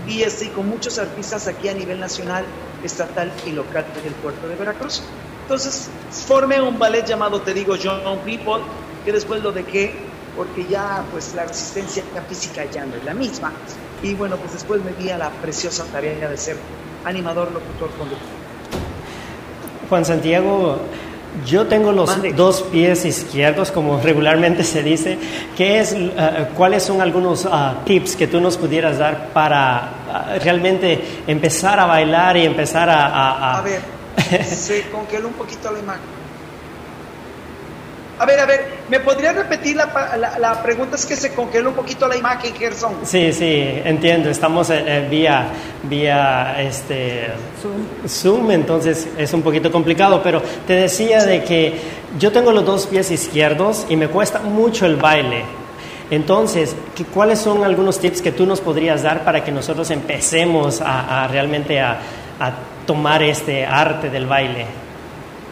y, 0.07 0.23
este, 0.23 0.51
con 0.51 0.69
muchos 0.69 0.99
artistas 0.99 1.47
aquí 1.47 1.69
a 1.69 1.75
nivel 1.75 2.01
nacional, 2.01 2.45
estatal 2.83 3.33
y 3.47 3.53
local 3.53 3.85
del 4.03 4.15
puerto 4.15 4.49
de 4.49 4.57
Veracruz. 4.57 5.03
Entonces 5.43 5.91
formé 6.27 6.61
un 6.61 6.79
ballet 6.79 7.05
llamado, 7.05 7.41
te 7.41 7.53
digo, 7.53 7.75
John 7.83 8.19
People, 8.25 8.63
que 9.05 9.13
después 9.13 9.43
lo 9.43 9.53
dejé 9.53 9.93
porque 10.37 10.65
ya 10.67 11.05
pues 11.11 11.35
la 11.35 11.45
resistencia 11.45 12.05
física 12.29 12.65
ya 12.71 12.87
no 12.87 12.97
es 12.97 13.05
la 13.05 13.15
misma. 13.15 13.53
Y 14.03 14.15
bueno, 14.15 14.37
pues 14.37 14.53
después 14.53 14.83
me 14.83 14.93
di 14.93 15.11
a 15.11 15.19
la 15.19 15.31
preciosa 15.31 15.85
tarea 15.87 16.29
de 16.29 16.37
ser 16.37 16.57
animador, 17.05 17.53
locutor, 17.53 17.91
conductor. 17.91 18.29
Juan 19.89 20.05
Santiago, 20.05 20.79
yo 21.47 21.67
tengo 21.67 21.93
los 21.93 22.11
dos 22.37 22.63
pies 22.63 23.05
izquierdos, 23.05 23.71
como 23.71 24.01
regularmente 24.01 24.65
se 24.65 24.83
dice. 24.83 25.19
¿Qué 25.57 25.79
es, 25.79 25.93
uh, 25.93 26.55
¿Cuáles 26.57 26.83
son 26.83 27.01
algunos 27.01 27.45
uh, 27.45 27.85
tips 27.85 28.17
que 28.17 28.27
tú 28.27 28.41
nos 28.41 28.57
pudieras 28.57 28.99
dar 28.99 29.29
para 29.33 29.93
uh, 30.09 30.43
realmente 30.43 31.23
empezar 31.27 31.79
a 31.79 31.87
bailar 31.87 32.37
y 32.37 32.45
empezar 32.45 32.91
a... 32.91 33.07
A, 33.07 33.59
a 33.59 33.63
ver, 33.63 33.81
se 34.45 34.85
un 35.25 35.33
poquito 35.35 35.71
la 35.73 35.79
imagen. 35.79 36.20
A 38.21 38.27
ver, 38.27 38.39
a 38.39 38.45
ver, 38.45 38.67
¿me 38.91 39.01
podría 39.01 39.33
repetir 39.33 39.77
la, 39.77 40.37
la, 40.39 40.63
pregunta? 40.63 40.95
Es 40.95 41.07
que 41.07 41.17
se 41.17 41.33
congeló 41.33 41.71
un 41.71 41.75
poquito 41.75 42.07
la 42.07 42.19
imagen, 42.19 42.55
Gerson. 42.55 42.97
Sí, 43.03 43.33
sí, 43.33 43.81
entiendo. 43.83 44.29
Estamos 44.29 44.69
eh, 44.69 44.85
eh, 44.87 45.09
vía, 45.11 45.47
vía 45.85 46.61
este, 46.61 47.29
Zoom. 47.63 48.07
Zoom, 48.07 48.51
entonces 48.51 49.09
es 49.17 49.33
un 49.33 49.41
poquito 49.41 49.73
complicado, 49.73 50.23
pero 50.23 50.43
te 50.67 50.75
decía 50.75 51.25
de 51.25 51.43
que 51.45 51.81
yo 52.19 52.31
tengo 52.31 52.53
los 52.53 52.67
dos 52.67 52.87
pies 52.89 53.11
izquierdos 53.11 53.87
y 53.89 53.97
me 53.97 54.09
cuesta 54.09 54.41
mucho 54.41 54.85
el 54.85 54.97
baile. 54.97 55.43
Entonces, 56.11 56.77
¿cuáles 57.15 57.39
son 57.39 57.65
algunos 57.65 58.01
tips 58.01 58.21
que 58.21 58.33
tú 58.33 58.45
nos 58.45 58.61
podrías 58.61 59.03
dar 59.03 59.25
para 59.25 59.43
que 59.43 59.51
nosotros 59.51 59.91
empecemos 59.91 60.83
a, 60.83 61.25
a 61.25 61.29
realmente 61.29 61.81
a, 61.81 61.93
a 62.39 62.53
tomar 62.85 63.23
este 63.23 63.65
arte 63.65 64.11
del 64.11 64.27
baile? 64.27 64.67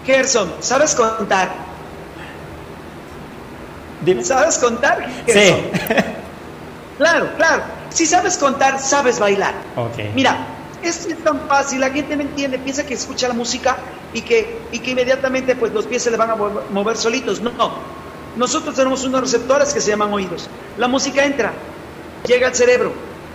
Gerson, 0.04 0.52
¿sabes 0.60 0.94
contar? 0.94 1.67
¿Sabes 4.22 4.58
contar? 4.58 5.06
Sí. 5.26 5.54
claro, 6.98 7.28
claro. 7.36 7.62
Si 7.90 8.06
sabes 8.06 8.36
contar, 8.36 8.78
sabes 8.80 9.18
bailar. 9.18 9.54
Mira, 10.14 10.36
es, 10.82 11.08
tan 11.24 11.40
fácil, 11.48 11.80
la 11.80 11.90
gente 11.90 12.16
no 12.16 12.22
entiende, 12.22 12.58
piensa 12.58 12.86
que 12.86 12.94
escucha 12.94 13.28
la 13.28 13.34
música 13.34 13.76
y 14.12 14.22
que, 14.22 14.60
y 14.72 14.78
que 14.78 14.92
inmediatamente 14.92 15.56
pues 15.56 15.72
los 15.72 15.86
pies 15.86 16.02
se 16.02 16.10
le 16.10 16.16
van 16.16 16.30
a 16.30 16.36
mover 16.36 16.96
solitos. 16.96 17.40
No, 17.40 17.52
nosotros 18.36 18.74
tenemos 18.74 19.04
unos 19.04 19.20
receptores 19.20 19.72
que 19.72 19.80
se 19.80 19.90
llaman 19.90 20.12
oídos. 20.12 20.48
La 20.76 20.88
música 20.88 21.24
entra, 21.24 21.52
llega 22.26 22.48
al 22.48 22.54
cerebro, 22.54 22.92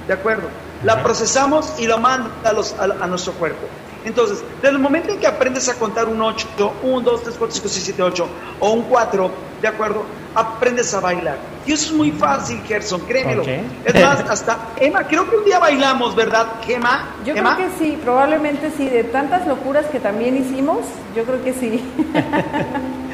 ¿de 0.08 0.14
acuerdo? 0.14 0.48
La 0.84 1.02
procesamos 1.02 1.74
y 1.80 1.88
lo 1.88 1.98
manda 1.98 2.30
a, 2.44 2.54
los, 2.54 2.74
a 2.74 3.08
nuestro 3.08 3.34
cuerpo. 3.34 3.66
Entonces, 4.06 4.44
desde 4.62 4.76
el 4.76 4.80
momento 4.80 5.14
en 5.14 5.20
que 5.20 5.28
aprendes 5.28 5.70
a 5.70 5.76
contar 5.76 6.08
un 6.08 6.22
8, 6.22 6.74
1, 6.84 7.02
2, 7.02 7.24
3, 7.24 7.36
4, 7.38 7.56
5, 7.56 7.68
6, 7.70 7.84
7, 7.86 8.04
8 8.04 8.28
o 8.60 8.72
un 8.72 8.84
4, 8.84 9.32
¿de 9.64 9.70
acuerdo? 9.70 10.04
Aprendes 10.36 10.94
a 10.94 11.00
bailar. 11.00 11.38
Y 11.66 11.72
eso 11.72 11.86
es 11.86 11.92
muy 11.94 12.12
fácil, 12.12 12.62
Gerson, 12.68 13.00
créemelo. 13.02 13.44
Es 13.86 13.96
más, 13.96 14.20
hasta, 14.30 14.74
Emma, 14.76 15.08
creo 15.08 15.30
que 15.30 15.38
un 15.38 15.46
día 15.46 15.58
bailamos, 15.58 16.14
¿verdad, 16.16 16.48
Emma? 16.68 17.16
Yo 17.26 17.34
creo 17.34 17.56
que 17.56 17.70
sí, 17.80 17.98
probablemente 18.04 18.72
sí. 18.76 18.90
De 18.90 19.06
tantas 19.06 19.48
locuras 19.48 19.86
que 19.86 20.02
también 20.02 20.36
hicimos, 20.36 20.80
yo 21.16 21.24
creo 21.24 21.44
que 21.44 21.54
sí. 21.54 21.82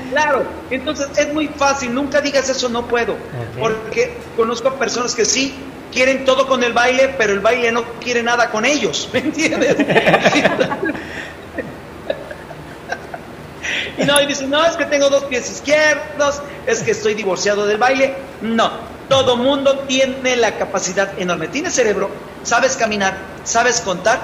Claro, 0.10 0.41
entonces 0.72 1.08
es 1.20 1.32
muy 1.32 1.50
fácil, 1.50 1.94
nunca 1.94 2.20
digas 2.20 2.50
eso, 2.50 2.68
no 2.68 2.88
puedo, 2.88 3.15
porque 3.60 4.18
conozco 4.36 4.70
a 4.70 4.74
personas 4.74 5.13
que 5.13 5.24
sí, 5.24 5.53
quieren 5.94 6.25
todo 6.25 6.48
con 6.48 6.63
el 6.63 6.74
baile, 6.74 7.13
pero 7.15 7.32
el 7.32 7.41
baile 7.41 7.72
no 7.72 7.84
quiere 8.01 8.24
nada 8.24 8.50
con 8.50 8.65
ellos, 8.65 9.08
¿me 9.13 9.20
entiendes? 9.20 9.75
y 14.00 14.06
no, 14.06 14.20
y 14.22 14.25
dicen, 14.25 14.50
no, 14.50 14.65
es 14.65 14.75
que 14.75 14.86
tengo 14.86 15.10
dos 15.10 15.24
pies 15.25 15.50
izquierdos, 15.50 16.41
es 16.65 16.82
que 16.82 16.91
estoy 16.91 17.13
divorciado 17.13 17.65
del 17.65 17.77
baile. 17.77 18.15
No, 18.41 18.72
todo 19.10 19.38
mundo 19.38 19.79
tiene 19.88 20.38
la 20.38 20.58
capacidad 20.58 21.20
enorme. 21.20 21.48
Tienes 21.48 21.74
cerebro, 21.74 22.10
sabes 22.44 22.75
caminar, 22.75 23.18
sabes 23.44 23.82
contar, 23.82 24.20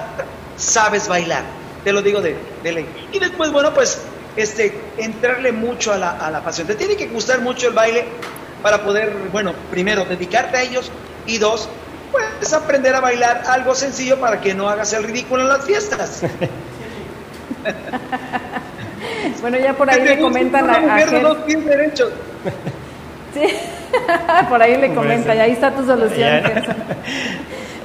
sabes 0.56 1.08
bailar. 1.08 1.42
Te 1.84 1.92
lo 1.92 2.02
digo 2.02 2.20
de, 2.20 2.36
ley. 2.62 2.86
Y 3.12 3.18
después, 3.18 3.52
bueno, 3.52 3.72
pues, 3.74 4.00
este, 4.36 4.80
entrarle 4.98 5.52
mucho 5.52 5.92
a 5.92 5.96
la, 5.96 6.10
a 6.12 6.30
la 6.30 6.42
pasión. 6.42 6.66
Te 6.66 6.74
tiene 6.74 6.96
que 6.96 7.08
gustar 7.08 7.40
mucho 7.40 7.68
el 7.68 7.74
baile 7.74 8.06
para 8.62 8.82
poder, 8.82 9.12
bueno, 9.30 9.54
primero, 9.70 10.04
dedicarte 10.04 10.56
a 10.56 10.62
ellos 10.62 10.90
y 11.26 11.38
dos, 11.38 11.68
puedes 12.10 12.52
aprender 12.52 12.94
a 12.94 13.00
bailar 13.00 13.44
algo 13.46 13.74
sencillo 13.74 14.18
para 14.18 14.40
que 14.40 14.54
no 14.54 14.68
hagas 14.68 14.92
el 14.92 15.04
ridículo 15.04 15.42
en 15.42 15.48
las 15.48 15.64
fiestas. 15.64 16.22
bueno, 19.48 19.64
ya 19.64 19.74
por 19.74 19.88
ahí 19.88 20.02
le 20.02 20.18
comentan 20.18 20.68
a, 20.68 20.80
mujer 20.80 21.08
de 21.08 21.20
dos 21.20 21.38
pies 21.46 21.64
derechos. 21.64 22.10
Sí, 23.32 23.42
por 24.48 24.60
ahí 24.60 24.76
le 24.76 24.92
comenta, 24.92 25.36
y 25.36 25.38
ahí 25.38 25.52
está 25.52 25.70
tu 25.70 25.86
solución. 25.86 26.42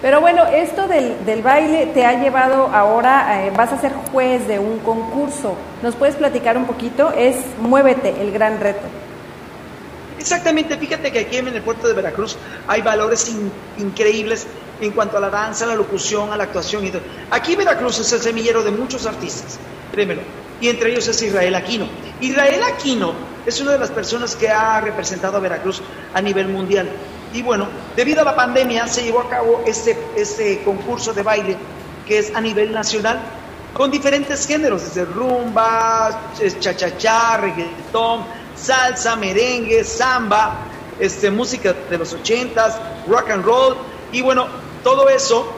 Pero 0.01 0.21
bueno, 0.21 0.47
esto 0.47 0.87
del, 0.87 1.23
del, 1.23 1.43
baile 1.43 1.85
te 1.93 2.03
ha 2.03 2.19
llevado 2.19 2.65
ahora, 2.73 3.45
eh, 3.45 3.51
vas 3.55 3.71
a 3.71 3.77
ser 3.79 3.91
juez 4.11 4.47
de 4.47 4.57
un 4.57 4.79
concurso. 4.79 5.55
¿Nos 5.83 5.95
puedes 5.95 6.15
platicar 6.15 6.57
un 6.57 6.65
poquito? 6.65 7.13
Es 7.15 7.35
Muévete, 7.59 8.19
el 8.19 8.31
gran 8.31 8.59
reto. 8.59 8.87
Exactamente, 10.17 10.75
fíjate 10.77 11.11
que 11.11 11.19
aquí 11.19 11.37
en 11.37 11.49
el 11.49 11.61
puerto 11.61 11.87
de 11.87 11.93
Veracruz 11.93 12.37
hay 12.67 12.81
valores 12.81 13.31
increíbles 13.77 14.47
en 14.79 14.93
cuanto 14.93 15.17
a 15.17 15.19
la 15.19 15.29
danza, 15.29 15.65
a 15.65 15.67
la 15.67 15.75
locución, 15.75 16.33
a 16.33 16.37
la 16.37 16.45
actuación 16.45 16.83
y 16.87 16.89
todo. 16.89 17.03
Aquí 17.29 17.55
Veracruz 17.55 17.99
es 17.99 18.11
el 18.13 18.19
semillero 18.19 18.63
de 18.63 18.71
muchos 18.71 19.05
artistas, 19.05 19.59
créemelo, 19.91 20.23
y 20.61 20.69
entre 20.69 20.91
ellos 20.91 21.07
es 21.07 21.21
Israel 21.21 21.55
Aquino. 21.55 21.87
Israel 22.21 22.61
Aquino 22.63 23.13
es 23.45 23.59
una 23.59 23.71
de 23.71 23.79
las 23.79 23.91
personas 23.91 24.35
que 24.35 24.47
ha 24.47 24.79
representado 24.79 25.37
a 25.37 25.39
Veracruz 25.39 25.81
a 26.13 26.21
nivel 26.21 26.47
mundial. 26.47 26.87
Y 27.33 27.41
bueno, 27.41 27.67
debido 27.95 28.21
a 28.21 28.23
la 28.23 28.35
pandemia 28.35 28.87
se 28.87 29.03
llevó 29.03 29.21
a 29.21 29.29
cabo 29.29 29.63
este, 29.65 29.97
este 30.15 30.63
concurso 30.63 31.13
de 31.13 31.23
baile 31.23 31.57
que 32.07 32.19
es 32.19 32.33
a 32.35 32.41
nivel 32.41 32.71
nacional 32.71 33.19
con 33.73 33.89
diferentes 33.89 34.45
géneros, 34.45 34.83
desde 34.83 35.05
rumba, 35.05 36.31
cha-cha-cha, 36.59 37.37
reggaetón, 37.37 38.25
salsa, 38.55 39.15
merengue, 39.15 39.83
samba, 39.83 40.57
este, 40.99 41.31
música 41.31 41.73
de 41.89 41.97
los 41.97 42.13
ochentas, 42.13 42.77
rock 43.07 43.29
and 43.29 43.45
roll, 43.45 43.77
y 44.11 44.21
bueno, 44.21 44.47
todo 44.83 45.07
eso. 45.09 45.53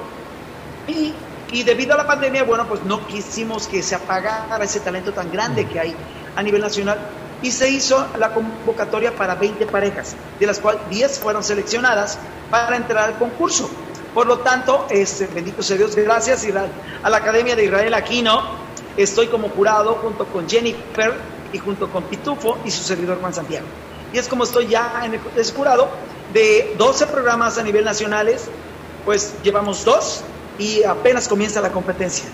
Y, 1.53 1.63
debido 1.63 1.93
a 1.93 1.97
la 1.97 2.07
pandemia, 2.07 2.43
bueno, 2.43 2.67
pues 2.67 2.83
no 2.83 3.05
quisimos 3.05 3.67
que 3.67 3.83
se 3.83 3.93
apagara 3.93 4.63
ese 4.65 4.79
talento 4.79 5.13
tan 5.13 5.31
grande 5.31 5.67
que 5.67 5.79
hay 5.79 5.95
a 6.35 6.41
nivel 6.41 6.61
nacional. 6.61 6.99
Y 7.43 7.51
se 7.51 7.69
hizo 7.69 8.07
la 8.17 8.33
convocatoria 8.33 9.15
para 9.15 9.35
20 9.35 9.67
parejas, 9.67 10.15
de 10.39 10.47
las 10.47 10.59
cuales 10.59 10.81
10 10.89 11.19
fueron 11.19 11.43
seleccionadas 11.43 12.17
para 12.49 12.75
entrar 12.75 13.09
al 13.09 13.17
concurso. 13.19 13.69
Por 14.15 14.25
lo 14.25 14.39
tanto, 14.39 14.87
este, 14.89 15.27
bendito 15.27 15.61
sea 15.61 15.77
Dios, 15.77 15.95
gracias 15.95 16.45
a 17.03 17.09
la 17.09 17.17
Academia 17.17 17.55
de 17.55 17.65
Israel 17.65 17.93
Aquino, 17.93 18.41
estoy 18.97 19.27
como 19.27 19.49
jurado 19.49 19.95
junto 20.01 20.25
con 20.25 20.49
Jennifer 20.49 21.13
y 21.51 21.59
junto 21.59 21.89
con 21.89 22.03
Pitufo 22.03 22.57
y 22.65 22.71
su 22.71 22.83
servidor 22.83 23.19
Juan 23.19 23.33
Santiago. 23.33 23.67
Y 24.11 24.17
es 24.17 24.27
como 24.27 24.43
estoy 24.43 24.67
ya 24.67 25.01
en 25.03 25.13
el 25.13 25.51
jurado 25.51 25.89
de 26.33 26.75
12 26.77 27.07
programas 27.07 27.57
a 27.57 27.63
nivel 27.63 27.85
nacionales, 27.85 28.49
pues 29.05 29.35
llevamos 29.43 29.83
dos 29.85 30.23
y 30.57 30.83
apenas 30.83 31.27
comienza 31.27 31.61
la 31.61 31.71
competencia. 31.71 32.25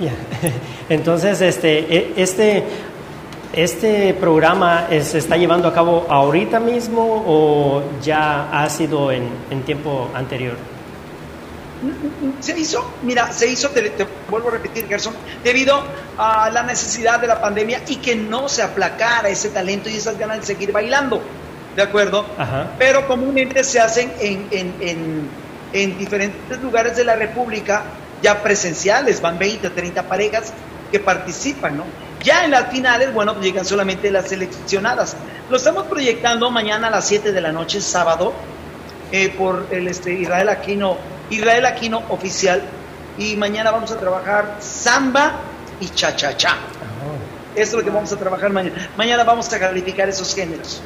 Entonces, 0.88 1.40
este, 1.40 1.78
e, 1.94 2.12
este, 2.16 2.64
¿Este 3.52 4.14
programa 4.14 4.86
se 5.02 5.18
está 5.18 5.36
llevando 5.36 5.66
a 5.66 5.74
cabo 5.74 6.06
ahorita 6.08 6.60
mismo 6.60 7.24
o 7.26 7.82
ya 8.00 8.48
ha 8.52 8.70
sido 8.70 9.10
en, 9.10 9.28
tiempo 9.66 10.08
anterior? 10.14 10.56
Se 12.38 12.56
hizo, 12.56 12.88
mira, 13.02 13.32
se 13.32 13.48
hizo, 13.48 13.70
te, 13.70 14.06
vuelvo 14.28 14.50
a 14.50 14.52
repetir, 14.52 14.86
Gerson, 14.86 15.14
debido 15.42 15.82
a 16.16 16.48
la 16.50 16.62
necesidad 16.62 17.18
de 17.18 17.26
la 17.26 17.40
pandemia 17.40 17.82
y 17.88 17.96
que 17.96 18.14
no 18.14 18.48
se 18.48 18.62
aplacara 18.62 19.28
ese 19.28 19.48
talento 19.48 19.88
y 19.88 19.96
esas 19.96 20.16
ganas 20.16 20.38
de 20.40 20.46
seguir 20.46 20.70
bailando, 20.70 21.20
¿de 21.76 21.82
acuerdo? 21.82 22.26
Pero 22.78 23.06
comúnmente 23.06 23.64
se 23.64 23.80
hacen 23.80 24.12
en, 24.20 24.48
en, 24.50 25.28
en 25.72 25.98
diferentes 25.98 26.60
lugares 26.60 26.96
de 26.96 27.04
la 27.04 27.16
República, 27.16 27.82
ya 28.22 28.42
presenciales, 28.42 29.20
van 29.20 29.38
20, 29.38 29.70
30 29.70 30.02
parejas 30.04 30.52
que 30.90 31.00
participan, 31.00 31.76
¿no? 31.76 31.84
Ya 32.22 32.44
en 32.44 32.50
las 32.50 32.70
finales, 32.70 33.12
bueno, 33.14 33.40
llegan 33.40 33.64
solamente 33.64 34.10
las 34.10 34.28
seleccionadas. 34.28 35.16
Lo 35.48 35.56
estamos 35.56 35.84
proyectando 35.86 36.50
mañana 36.50 36.88
a 36.88 36.90
las 36.90 37.06
7 37.06 37.32
de 37.32 37.40
la 37.40 37.50
noche, 37.50 37.80
sábado, 37.80 38.34
eh, 39.10 39.30
por 39.30 39.66
el 39.70 39.88
este, 39.88 40.12
Israel 40.12 40.50
Aquino, 40.50 40.98
Israel 41.30 41.64
Aquino 41.66 42.02
oficial. 42.10 42.62
Y 43.16 43.36
mañana 43.36 43.70
vamos 43.70 43.90
a 43.90 43.98
trabajar 43.98 44.56
samba 44.60 45.40
y 45.80 45.88
cha-cha-cha. 45.88 46.52
Oh. 46.52 47.58
Eso 47.58 47.62
es 47.62 47.72
lo 47.72 47.84
que 47.84 47.90
vamos 47.90 48.12
a 48.12 48.16
trabajar 48.16 48.50
mañana. 48.50 48.90
Mañana 48.96 49.24
vamos 49.24 49.50
a 49.52 49.58
calificar 49.58 50.08
esos 50.08 50.34
géneros. 50.34 50.82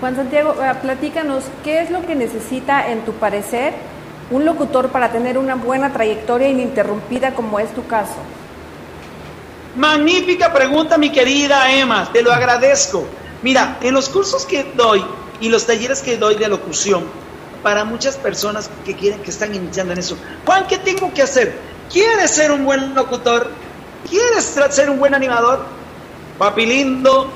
Juan 0.00 0.16
Santiago, 0.16 0.56
eh, 0.62 0.74
platícanos, 0.80 1.44
¿qué 1.62 1.82
es 1.82 1.90
lo 1.90 2.04
que 2.06 2.14
necesita, 2.14 2.90
en 2.90 3.04
tu 3.04 3.12
parecer, 3.12 3.74
un 4.30 4.46
locutor 4.46 4.88
para 4.88 5.12
tener 5.12 5.36
una 5.36 5.56
buena 5.56 5.92
trayectoria 5.92 6.48
ininterrumpida 6.48 7.34
como 7.34 7.60
es 7.60 7.70
tu 7.74 7.86
caso? 7.86 8.16
Magnífica 9.76 10.52
pregunta, 10.52 10.96
mi 10.96 11.12
querida 11.12 11.70
Emma, 11.70 12.10
te 12.10 12.22
lo 12.22 12.32
agradezco. 12.32 13.06
Mira, 13.42 13.76
en 13.82 13.92
los 13.92 14.08
cursos 14.08 14.46
que 14.46 14.64
doy 14.74 15.04
y 15.38 15.50
los 15.50 15.66
talleres 15.66 16.00
que 16.00 16.16
doy 16.16 16.36
de 16.36 16.48
locución, 16.48 17.04
para 17.62 17.84
muchas 17.84 18.16
personas 18.16 18.70
que 18.86 18.96
quieren, 18.96 19.20
que 19.20 19.30
están 19.30 19.54
iniciando 19.54 19.92
en 19.92 19.98
eso, 19.98 20.16
Juan, 20.46 20.66
¿qué 20.66 20.78
tengo 20.78 21.12
que 21.12 21.20
hacer? 21.20 21.54
¿Quieres 21.92 22.30
ser 22.30 22.52
un 22.52 22.64
buen 22.64 22.94
locutor? 22.94 23.50
¿Quieres 24.08 24.44
ser 24.70 24.88
un 24.88 24.98
buen 24.98 25.14
animador? 25.14 25.66
Papi 26.38 26.64
lindo, 26.64 27.30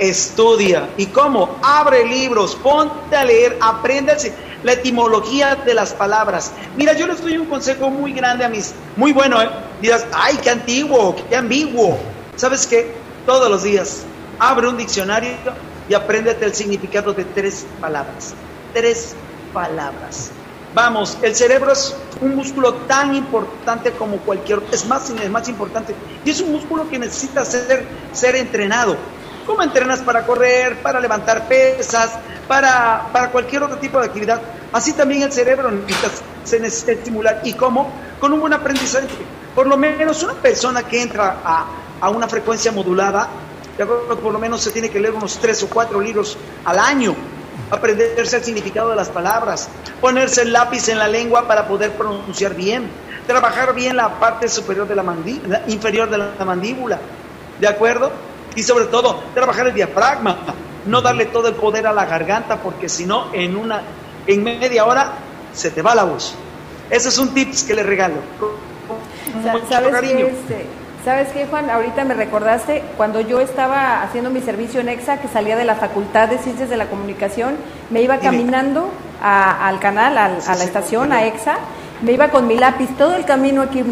estudia. 0.00 0.88
¿Y 0.96 1.06
cómo? 1.06 1.58
Abre 1.62 2.04
libros, 2.06 2.56
ponte 2.56 3.14
a 3.14 3.24
leer, 3.24 3.58
aprende 3.60 4.16
la 4.64 4.72
etimología 4.72 5.54
de 5.54 5.74
las 5.74 5.92
palabras. 5.92 6.52
Mira, 6.76 6.94
yo 6.94 7.06
les 7.06 7.20
doy 7.20 7.36
un 7.36 7.46
consejo 7.46 7.90
muy 7.90 8.12
grande 8.12 8.44
a 8.44 8.48
mis, 8.48 8.74
muy 8.96 9.12
bueno, 9.12 9.40
¿eh? 9.40 9.48
Dirás, 9.80 10.06
ay, 10.12 10.38
qué 10.42 10.50
antiguo, 10.50 11.14
qué 11.28 11.36
ambiguo. 11.36 11.98
¿Sabes 12.36 12.66
qué? 12.66 12.94
Todos 13.26 13.50
los 13.50 13.62
días, 13.62 14.02
abre 14.38 14.68
un 14.68 14.78
diccionario 14.78 15.32
y 15.88 15.94
apréndete 15.94 16.46
el 16.46 16.54
significado 16.54 17.12
de 17.12 17.24
tres 17.24 17.66
palabras. 17.80 18.34
Tres 18.72 19.14
palabras. 19.52 20.30
Vamos, 20.72 21.18
el 21.20 21.34
cerebro 21.34 21.72
es 21.72 21.96
un 22.20 22.36
músculo 22.36 22.74
tan 22.86 23.14
importante 23.14 23.90
como 23.90 24.18
cualquier 24.18 24.62
es 24.70 24.86
más, 24.86 25.10
es 25.10 25.30
más 25.30 25.48
importante, 25.48 25.94
y 26.24 26.30
es 26.30 26.40
un 26.40 26.52
músculo 26.52 26.88
que 26.88 26.98
necesita 26.98 27.44
ser, 27.44 27.84
ser 28.12 28.36
entrenado. 28.36 28.96
¿Cómo 29.50 29.64
entrenas 29.64 29.98
para 30.02 30.24
correr, 30.24 30.76
para 30.80 31.00
levantar 31.00 31.48
pesas, 31.48 32.12
para, 32.46 33.08
para 33.12 33.32
cualquier 33.32 33.64
otro 33.64 33.78
tipo 33.78 33.98
de 33.98 34.06
actividad? 34.06 34.40
Así 34.72 34.92
también 34.92 35.24
el 35.24 35.32
cerebro 35.32 35.68
se 36.44 36.60
necesita 36.60 36.92
estimular. 36.92 37.40
¿Y 37.42 37.54
cómo? 37.54 37.92
Con 38.20 38.32
un 38.32 38.38
buen 38.38 38.52
aprendizaje. 38.52 39.08
Por 39.52 39.66
lo 39.66 39.76
menos 39.76 40.22
una 40.22 40.34
persona 40.34 40.84
que 40.84 41.02
entra 41.02 41.38
a, 41.44 41.66
a 42.00 42.10
una 42.10 42.28
frecuencia 42.28 42.70
modulada, 42.70 43.26
por 44.22 44.32
lo 44.32 44.38
menos 44.38 44.60
se 44.60 44.70
tiene 44.70 44.88
que 44.88 45.00
leer 45.00 45.14
unos 45.14 45.36
tres 45.38 45.60
o 45.64 45.68
cuatro 45.68 46.00
libros 46.00 46.38
al 46.64 46.78
año, 46.78 47.16
aprenderse 47.72 48.36
el 48.36 48.44
significado 48.44 48.90
de 48.90 48.96
las 48.96 49.08
palabras, 49.08 49.68
ponerse 50.00 50.42
el 50.42 50.52
lápiz 50.52 50.88
en 50.90 50.98
la 51.00 51.08
lengua 51.08 51.48
para 51.48 51.66
poder 51.66 51.90
pronunciar 51.94 52.54
bien, 52.54 52.88
trabajar 53.26 53.74
bien 53.74 53.96
la 53.96 54.10
parte 54.20 54.48
superior 54.48 54.86
de 54.86 54.94
la 54.94 55.02
mandíbula, 55.02 55.62
inferior 55.66 56.08
de 56.08 56.18
la 56.18 56.44
mandíbula, 56.44 57.00
¿de 57.58 57.66
acuerdo? 57.66 58.29
Y 58.54 58.62
sobre 58.62 58.86
todo, 58.86 59.20
trabajar 59.34 59.68
el 59.68 59.74
diafragma, 59.74 60.38
no 60.86 61.00
darle 61.02 61.26
todo 61.26 61.48
el 61.48 61.54
poder 61.54 61.86
a 61.86 61.92
la 61.92 62.04
garganta, 62.06 62.56
porque 62.56 62.88
si 62.88 63.06
no, 63.06 63.32
en, 63.32 63.56
una, 63.56 63.82
en 64.26 64.42
media 64.42 64.84
hora 64.84 65.12
se 65.52 65.70
te 65.70 65.82
va 65.82 65.94
la 65.94 66.04
voz. 66.04 66.34
Ese 66.90 67.08
es 67.08 67.18
un 67.18 67.32
tips 67.32 67.62
que 67.62 67.74
le 67.74 67.82
regalo. 67.82 68.16
¿Sabes 69.68 70.00
qué, 70.00 70.26
este, 70.26 70.66
¿Sabes 71.04 71.28
qué, 71.28 71.46
Juan? 71.46 71.70
Ahorita 71.70 72.04
me 72.04 72.14
recordaste 72.14 72.82
cuando 72.96 73.20
yo 73.20 73.40
estaba 73.40 74.02
haciendo 74.02 74.28
mi 74.28 74.40
servicio 74.40 74.80
en 74.80 74.88
EXA, 74.88 75.18
que 75.18 75.28
salía 75.28 75.56
de 75.56 75.64
la 75.64 75.76
Facultad 75.76 76.28
de 76.28 76.38
Ciencias 76.38 76.68
de 76.68 76.76
la 76.76 76.86
Comunicación, 76.86 77.56
me 77.90 78.02
iba 78.02 78.18
caminando 78.18 78.90
al 79.22 79.78
canal, 79.78 80.18
a 80.18 80.28
la 80.28 80.64
estación, 80.64 81.12
a 81.12 81.24
EXA, 81.24 81.58
me 82.02 82.12
iba 82.12 82.28
con 82.28 82.46
mi 82.46 82.56
lápiz 82.56 82.88
todo 82.96 83.14
el 83.14 83.24
camino 83.24 83.62
aquí, 83.62 83.82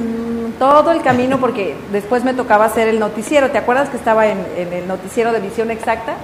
todo 0.59 0.93
el 0.93 1.03
camino, 1.03 1.39
porque 1.39 1.77
después 1.93 2.25
me 2.25 2.35
tocaba 2.35 2.65
hacer 2.65 2.89
el 2.89 2.99
noticiero. 2.99 3.51
¿Te 3.51 3.59
acuerdas 3.59 3.91
que 3.91 3.97
estaba 3.97 4.27
en, 4.27 4.39
el 4.57 4.89
noticiero 4.89 5.33
de 5.33 5.41
visión 5.41 5.71
exacta? 5.71 6.15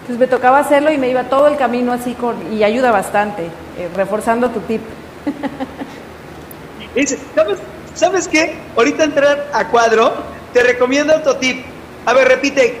Entonces 0.00 0.18
me 0.18 0.26
tocaba 0.26 0.58
hacerlo 0.58 0.90
y 0.90 0.98
me 0.98 1.08
iba 1.08 1.24
todo 1.24 1.48
el 1.48 1.56
camino 1.56 1.92
así 1.92 2.14
con, 2.14 2.52
y 2.52 2.62
ayuda 2.62 2.90
bastante, 2.90 3.44
eh, 3.44 3.88
reforzando 3.94 4.50
tu 4.50 4.60
tip. 4.60 4.82
¿Sabes, 7.34 7.58
¿Sabes 7.94 8.28
qué? 8.28 8.56
Ahorita 8.76 9.04
entrar 9.04 9.48
a 9.52 9.68
cuadro, 9.68 10.14
te 10.52 10.62
recomiendo 10.62 11.16
otro 11.16 11.36
tip. 11.36 11.64
A 12.06 12.12
ver, 12.12 12.28
repite, 12.28 12.80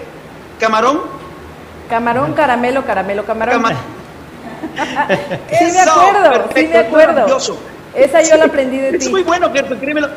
camarón. 0.58 1.00
Camarón, 1.88 2.34
caramelo, 2.34 2.84
caramelo, 2.84 3.24
camarón. 3.24 3.64
sí 5.58 5.64
me 5.72 5.80
acuerdo, 5.80 6.48
sí 6.54 6.66
me 6.66 6.78
acuerdo. 6.78 7.38
Esa 7.98 8.22
yo 8.22 8.36
la 8.36 8.44
aprendí 8.44 8.78
de 8.78 8.92
ti. 8.92 9.04
Es 9.06 9.10
muy 9.10 9.22
bueno, 9.22 9.52
que 9.52 9.60
escríbelo. 9.60 10.08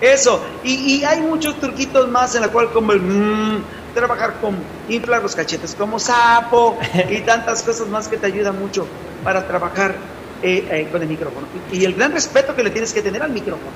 Eso, 0.00 0.40
y, 0.62 1.02
hay 1.02 1.20
muchos 1.20 1.58
truquitos 1.58 2.08
más 2.08 2.34
en 2.36 2.42
la 2.42 2.48
cual 2.48 2.70
como 2.70 2.92
el 2.92 3.00
mmm, 3.00 3.62
trabajar 3.94 4.34
con 4.40 4.56
inflar 4.88 5.22
los 5.22 5.34
cachetes 5.34 5.74
como 5.74 5.98
sapo 5.98 6.78
y 7.10 7.20
tantas 7.26 7.64
cosas 7.64 7.88
más 7.88 8.06
que 8.06 8.16
te 8.16 8.26
ayudan 8.26 8.58
mucho 8.60 8.86
para 9.24 9.44
trabajar 9.48 9.96
eh, 10.40 10.68
eh, 10.70 10.88
con 10.92 11.02
el 11.02 11.08
micrófono. 11.08 11.48
Y, 11.72 11.78
y, 11.78 11.84
el 11.84 11.94
gran 11.94 12.12
respeto 12.12 12.54
que 12.54 12.62
le 12.62 12.70
tienes 12.70 12.92
que 12.92 13.02
tener 13.02 13.22
al 13.22 13.30
micrófono. 13.30 13.72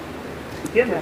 ¿Entiendes? 0.64 1.00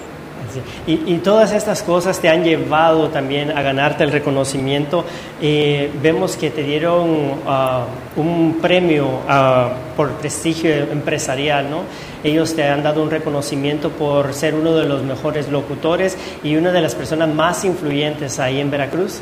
Y, 0.86 1.18
todas 1.18 1.52
estas 1.52 1.82
cosas 1.82 2.18
te 2.18 2.28
han 2.28 2.42
llevado 2.44 3.08
también 3.08 3.56
a 3.56 3.62
ganarte 3.62 4.04
el 4.04 4.12
reconocimiento. 4.12 5.04
Eh, 5.40 5.90
vemos 6.02 6.36
que 6.36 6.50
te 6.50 6.62
dieron 6.62 7.34
ah, 7.46 7.84
un 8.16 8.58
premio 8.60 9.06
uh, 9.06 9.96
por 9.96 10.10
prestigio 10.12 10.70
empresarial, 10.70 11.70
¿no? 11.70 11.82
Ellos 12.24 12.54
te 12.54 12.64
han 12.64 12.82
dado 12.82 13.02
un 13.02 13.10
reconocimiento 13.10 13.90
por 13.90 14.34
ser 14.34 14.54
uno 14.54 14.74
de 14.74 14.86
los 14.86 15.02
mejores 15.02 15.48
locutores 15.48 16.16
y 16.42 16.56
una 16.56 16.72
de 16.72 16.80
las 16.80 16.94
personas 16.94 17.28
más 17.28 17.64
influyentes 17.64 18.38
ahí 18.38 18.60
en 18.60 18.70
Veracruz. 18.70 19.20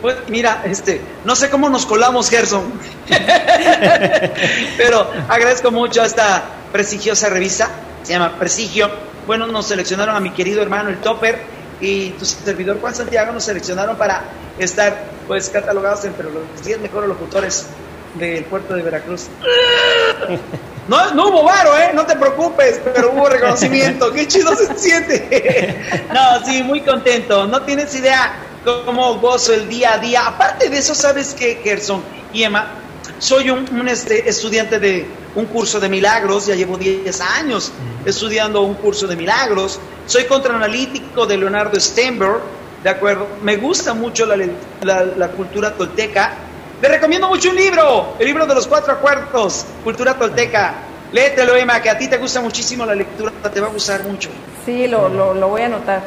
Pues 0.00 0.16
mira, 0.28 0.62
este, 0.64 1.00
no 1.24 1.36
sé 1.36 1.50
cómo 1.50 1.68
nos 1.68 1.84
colamos, 1.84 2.30
Gerson, 2.30 2.72
pero 4.78 5.06
agradezco 5.28 5.70
mucho 5.70 6.00
a 6.00 6.06
esta 6.06 6.42
prestigiosa 6.72 7.28
revista, 7.28 7.68
se 8.02 8.12
llama 8.12 8.36
Prestigio 8.38 8.90
bueno, 9.26 9.46
nos 9.46 9.66
seleccionaron 9.66 10.16
a 10.16 10.20
mi 10.20 10.30
querido 10.32 10.62
hermano 10.62 10.88
el 10.88 10.98
Topper 10.98 11.38
y 11.80 12.10
tu 12.10 12.24
servidor 12.24 12.80
Juan 12.80 12.94
Santiago 12.94 13.32
nos 13.32 13.44
seleccionaron 13.44 13.96
para 13.96 14.24
estar 14.58 15.04
pues 15.26 15.48
catalogados 15.50 16.04
entre 16.04 16.24
los 16.24 16.42
10 16.64 16.80
mejores 16.80 17.08
locutores 17.08 17.66
del 18.14 18.44
puerto 18.44 18.74
de 18.74 18.82
Veracruz. 18.82 19.28
No, 20.88 21.14
no 21.14 21.28
hubo 21.28 21.44
varo, 21.44 21.78
¿eh? 21.78 21.92
No 21.94 22.04
te 22.04 22.16
preocupes, 22.16 22.80
pero 22.82 23.12
hubo 23.12 23.28
reconocimiento. 23.28 24.12
¡Qué 24.12 24.26
chido 24.26 24.54
se 24.56 24.76
siente! 24.76 26.08
No, 26.12 26.44
sí, 26.44 26.64
muy 26.64 26.80
contento. 26.80 27.46
No 27.46 27.62
tienes 27.62 27.94
idea 27.94 28.34
cómo 28.64 29.20
gozo 29.20 29.54
el 29.54 29.68
día 29.68 29.94
a 29.94 29.98
día. 29.98 30.26
Aparte 30.26 30.68
de 30.68 30.78
eso, 30.78 30.92
¿sabes 30.96 31.36
qué, 31.38 31.60
Gerson 31.62 32.02
y 32.32 32.42
Emma? 32.42 32.72
Soy 33.20 33.50
un, 33.50 33.88
este, 33.88 34.28
estudiante 34.28 34.80
de 34.80 35.06
un 35.34 35.46
curso 35.46 35.78
de 35.78 35.88
milagros, 35.88 36.46
ya 36.46 36.54
llevo 36.54 36.76
10 36.76 37.20
años 37.20 37.72
estudiando 38.04 38.62
un 38.62 38.74
curso 38.74 39.06
de 39.06 39.16
milagros. 39.16 39.78
Soy 40.06 40.24
contraanalítico 40.24 41.26
de 41.26 41.36
Leonardo 41.36 41.78
Steinberg, 41.78 42.40
¿de 42.82 42.90
acuerdo? 42.90 43.26
Me 43.42 43.56
gusta 43.56 43.94
mucho 43.94 44.26
la, 44.26 45.28
cultura 45.28 45.74
tolteca. 45.74 46.32
Le 46.82 46.88
recomiendo 46.88 47.28
mucho 47.28 47.50
un 47.50 47.56
libro, 47.56 48.14
el 48.18 48.26
libro 48.26 48.46
de 48.46 48.54
los 48.54 48.66
cuatro 48.66 48.94
acuerdos, 48.94 49.66
Cultura 49.84 50.14
Tolteca. 50.14 50.74
Léetelo, 51.12 51.54
Emma, 51.54 51.82
que 51.82 51.90
a 51.90 51.98
ti 51.98 52.08
te 52.08 52.16
gusta 52.16 52.40
muchísimo 52.40 52.86
la 52.86 52.94
lectura, 52.94 53.32
te 53.52 53.60
va 53.60 53.66
a 53.66 53.70
gustar 53.70 54.04
mucho. 54.04 54.30
Sí, 54.64 54.86
lo, 54.86 55.08
lo, 55.08 55.48
voy 55.48 55.62
a 55.62 55.66
anotar. 55.66 56.02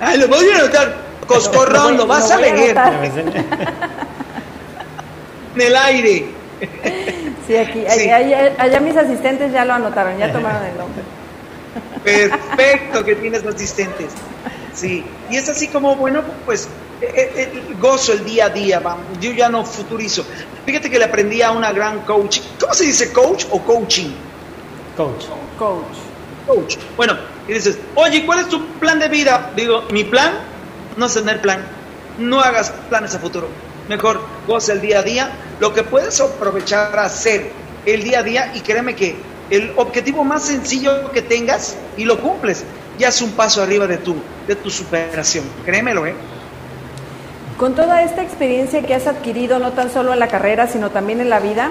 Ay, 0.00 0.18
lo 0.18 0.26
voy 0.26 0.48
a 0.48 0.56
anotar. 0.56 0.96
Coscorrón, 1.26 1.96
lo, 1.96 2.06
vas 2.06 2.30
a 2.30 2.38
leer. 2.38 2.76
en 5.54 5.60
el 5.60 5.76
aire. 5.76 6.26
Sí, 7.48 7.56
aquí, 7.56 7.86
Allá, 7.86 8.78
mis 8.80 8.94
asistentes 8.94 9.50
ya 9.50 9.64
lo 9.64 9.72
anotaron, 9.72 10.18
ya 10.18 10.30
tomaron 10.30 10.62
el 10.64 10.76
nombre. 10.76 11.02
Perfecto 12.04 13.02
que 13.06 13.14
tienes 13.14 13.46
asistentes. 13.46 14.12
Sí, 14.74 15.02
y 15.30 15.36
es 15.36 15.48
así 15.48 15.68
como, 15.68 15.96
bueno, 15.96 16.22
pues 16.44 16.68
eh, 17.00 17.06
eh, 17.14 17.30
eh, 17.36 17.74
gozo 17.80 18.12
el 18.12 18.22
día 18.26 18.46
a 18.46 18.50
día, 18.50 18.80
vamos. 18.80 19.06
yo 19.18 19.32
ya 19.32 19.48
no 19.48 19.64
futurizo. 19.64 20.26
Fíjate 20.66 20.90
que 20.90 20.98
le 20.98 21.06
aprendí 21.06 21.40
a 21.40 21.50
una 21.50 21.72
gran 21.72 22.00
coach. 22.00 22.40
¿Cómo 22.60 22.74
se 22.74 22.84
dice 22.84 23.14
coach 23.14 23.46
o 23.50 23.62
coaching? 23.62 24.10
Coach. 24.94 25.24
Coach. 25.58 25.96
Coach. 26.46 26.76
Bueno, 26.98 27.16
y 27.48 27.54
dices, 27.54 27.78
oye, 27.94 28.26
¿cuál 28.26 28.40
es 28.40 28.48
tu 28.48 28.62
plan 28.74 28.98
de 28.98 29.08
vida? 29.08 29.52
Digo, 29.56 29.84
mi 29.90 30.04
plan 30.04 30.34
no 30.98 31.06
es 31.06 31.14
tener 31.14 31.40
plan. 31.40 31.64
No 32.18 32.40
hagas 32.40 32.74
planes 32.90 33.14
a 33.14 33.18
futuro. 33.18 33.48
Mejor 33.88 34.20
goza 34.46 34.72
el 34.72 34.80
día 34.80 35.00
a 35.00 35.02
día. 35.02 35.32
Lo 35.60 35.72
que 35.72 35.82
puedes 35.82 36.20
aprovechar 36.20 36.98
a 36.98 37.04
hacer 37.04 37.50
el 37.86 38.02
día 38.04 38.20
a 38.20 38.22
día 38.22 38.52
y 38.54 38.60
créeme 38.60 38.94
que 38.94 39.16
el 39.50 39.72
objetivo 39.76 40.24
más 40.24 40.44
sencillo 40.44 41.10
que 41.10 41.22
tengas 41.22 41.76
y 41.96 42.04
lo 42.04 42.20
cumples, 42.20 42.64
ya 42.98 43.08
es 43.08 43.22
un 43.22 43.32
paso 43.32 43.62
arriba 43.62 43.86
de 43.86 43.96
tu, 43.98 44.16
de 44.46 44.56
tu 44.56 44.70
superación. 44.70 45.44
Créemelo, 45.64 46.06
¿eh? 46.06 46.14
Con 47.56 47.74
toda 47.74 48.02
esta 48.02 48.22
experiencia 48.22 48.82
que 48.82 48.94
has 48.94 49.06
adquirido, 49.06 49.58
no 49.58 49.72
tan 49.72 49.90
solo 49.90 50.12
en 50.12 50.20
la 50.20 50.28
carrera, 50.28 50.68
sino 50.68 50.90
también 50.90 51.20
en 51.20 51.30
la 51.30 51.40
vida, 51.40 51.70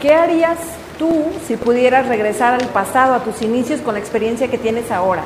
¿qué 0.00 0.12
harías 0.12 0.58
tú 0.98 1.26
si 1.46 1.56
pudieras 1.56 2.08
regresar 2.08 2.54
al 2.54 2.68
pasado, 2.68 3.14
a 3.14 3.24
tus 3.24 3.40
inicios, 3.42 3.80
con 3.80 3.94
la 3.94 4.00
experiencia 4.00 4.48
que 4.48 4.58
tienes 4.58 4.90
ahora? 4.90 5.22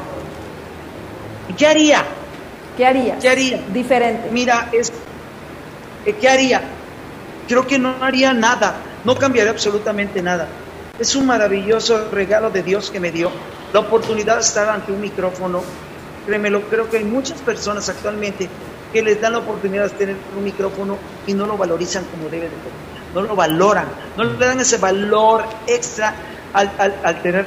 ¿Qué 1.57 1.67
haría? 1.67 2.05
¿Qué 2.77 2.87
harías? 2.87 3.21
¿Qué 3.21 3.29
haría? 3.29 3.61
Diferente. 3.73 4.29
Mira, 4.31 4.69
es, 4.73 4.93
¿qué 6.15 6.29
haría? 6.29 6.63
Creo 7.47 7.67
que 7.67 7.79
no 7.79 7.95
haría 8.01 8.33
nada, 8.33 8.77
no 9.05 9.17
cambiaría 9.17 9.53
absolutamente 9.53 10.23
nada. 10.23 10.49
Es 10.99 11.15
un 11.15 11.27
maravilloso 11.27 12.11
regalo 12.11 12.51
de 12.51 12.63
Dios 12.63 12.91
que 12.91 13.01
me 13.01 13.11
dio 13.11 13.31
la 13.73 13.81
oportunidad 13.81 14.37
de 14.37 14.41
estar 14.43 14.69
ante 14.69 14.93
un 14.93 15.01
micrófono. 15.01 15.63
Créemelo, 16.27 16.63
creo 16.63 16.91
que 16.91 16.99
hay 16.99 17.05
muchas 17.05 17.41
personas 17.41 17.89
actualmente 17.89 18.49
que 18.93 19.03
les 19.03 19.21
dan 19.21 19.33
la 19.33 19.39
oportunidad 19.39 19.85
de 19.85 19.91
tener 19.91 20.17
un 20.37 20.45
micrófono 20.45 20.97
y 21.27 21.35
no 21.35 21.47
lo 21.47 21.57
valorizan 21.57 22.05
como 22.05 22.25
debe 22.25 22.45
de 22.45 22.51
ser. 22.51 22.89
No 23.15 23.23
lo 23.23 23.37
valoran, 23.37 23.87
no 24.17 24.25
le 24.25 24.37
dan 24.45 24.61
ese 24.61 24.77
valor 24.79 25.45
extra 25.67 26.15
al, 26.53 27.23
tener, 27.23 27.47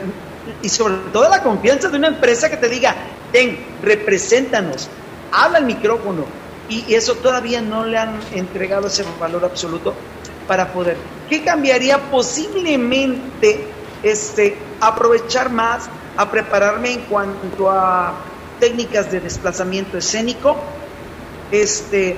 y 0.61 0.69
sobre 0.69 0.95
todo 1.11 1.29
la 1.29 1.43
confianza 1.43 1.89
de 1.89 1.97
una 1.97 2.07
empresa 2.07 2.49
que 2.49 2.57
te 2.57 2.67
diga, 2.67 2.95
ten, 3.31 3.57
represéntanos, 3.83 4.89
habla 5.31 5.59
el 5.59 5.65
micrófono. 5.65 6.25
Y, 6.71 6.95
eso 6.95 7.15
todavía 7.15 7.61
no 7.61 7.85
le 7.85 7.97
han 7.97 8.19
entregado 8.33 8.87
ese 8.87 9.05
valor 9.19 9.45
absoluto 9.45 9.93
para 10.47 10.73
poder. 10.73 10.97
¿Qué 11.29 11.43
cambiaría 11.43 11.99
posiblemente 12.09 13.67
este, 14.01 14.57
aprovechar 14.79 15.51
más, 15.51 15.89
a 16.17 16.31
prepararme 16.31 16.93
en 16.93 17.01
cuanto 17.01 17.69
a 17.69 18.13
técnicas 18.59 19.11
de 19.11 19.19
desplazamiento 19.19 19.97
escénico? 19.97 20.57
este, 21.51 22.15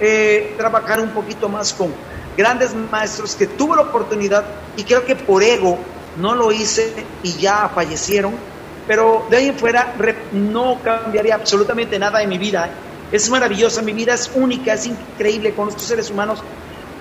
eh, 0.00 0.54
trabajar 0.56 1.00
un 1.00 1.10
poquito 1.10 1.48
más 1.48 1.74
con 1.74 1.92
grandes 2.36 2.74
maestros 2.74 3.34
que 3.34 3.48
tuve 3.48 3.76
la 3.76 3.82
oportunidad 3.82 4.44
y 4.76 4.84
creo 4.84 5.04
que 5.04 5.16
por 5.16 5.42
ego 5.42 5.78
no 6.16 6.34
lo 6.34 6.52
hice 6.52 6.92
y 7.22 7.32
ya 7.32 7.68
fallecieron, 7.74 8.34
pero 8.86 9.26
de 9.28 9.36
ahí 9.36 9.48
en 9.48 9.58
fuera 9.58 9.94
no 10.32 10.78
cambiaría 10.82 11.34
absolutamente 11.34 11.98
nada 11.98 12.22
en 12.22 12.28
mi 12.28 12.38
vida. 12.38 12.66
¿eh? 12.66 12.87
Es 13.10 13.30
maravillosa, 13.30 13.82
mi 13.82 13.92
vida 13.92 14.14
es 14.14 14.30
única, 14.34 14.74
es 14.74 14.86
increíble 14.86 15.54
con 15.54 15.68
estos 15.68 15.84
seres 15.84 16.10
humanos 16.10 16.40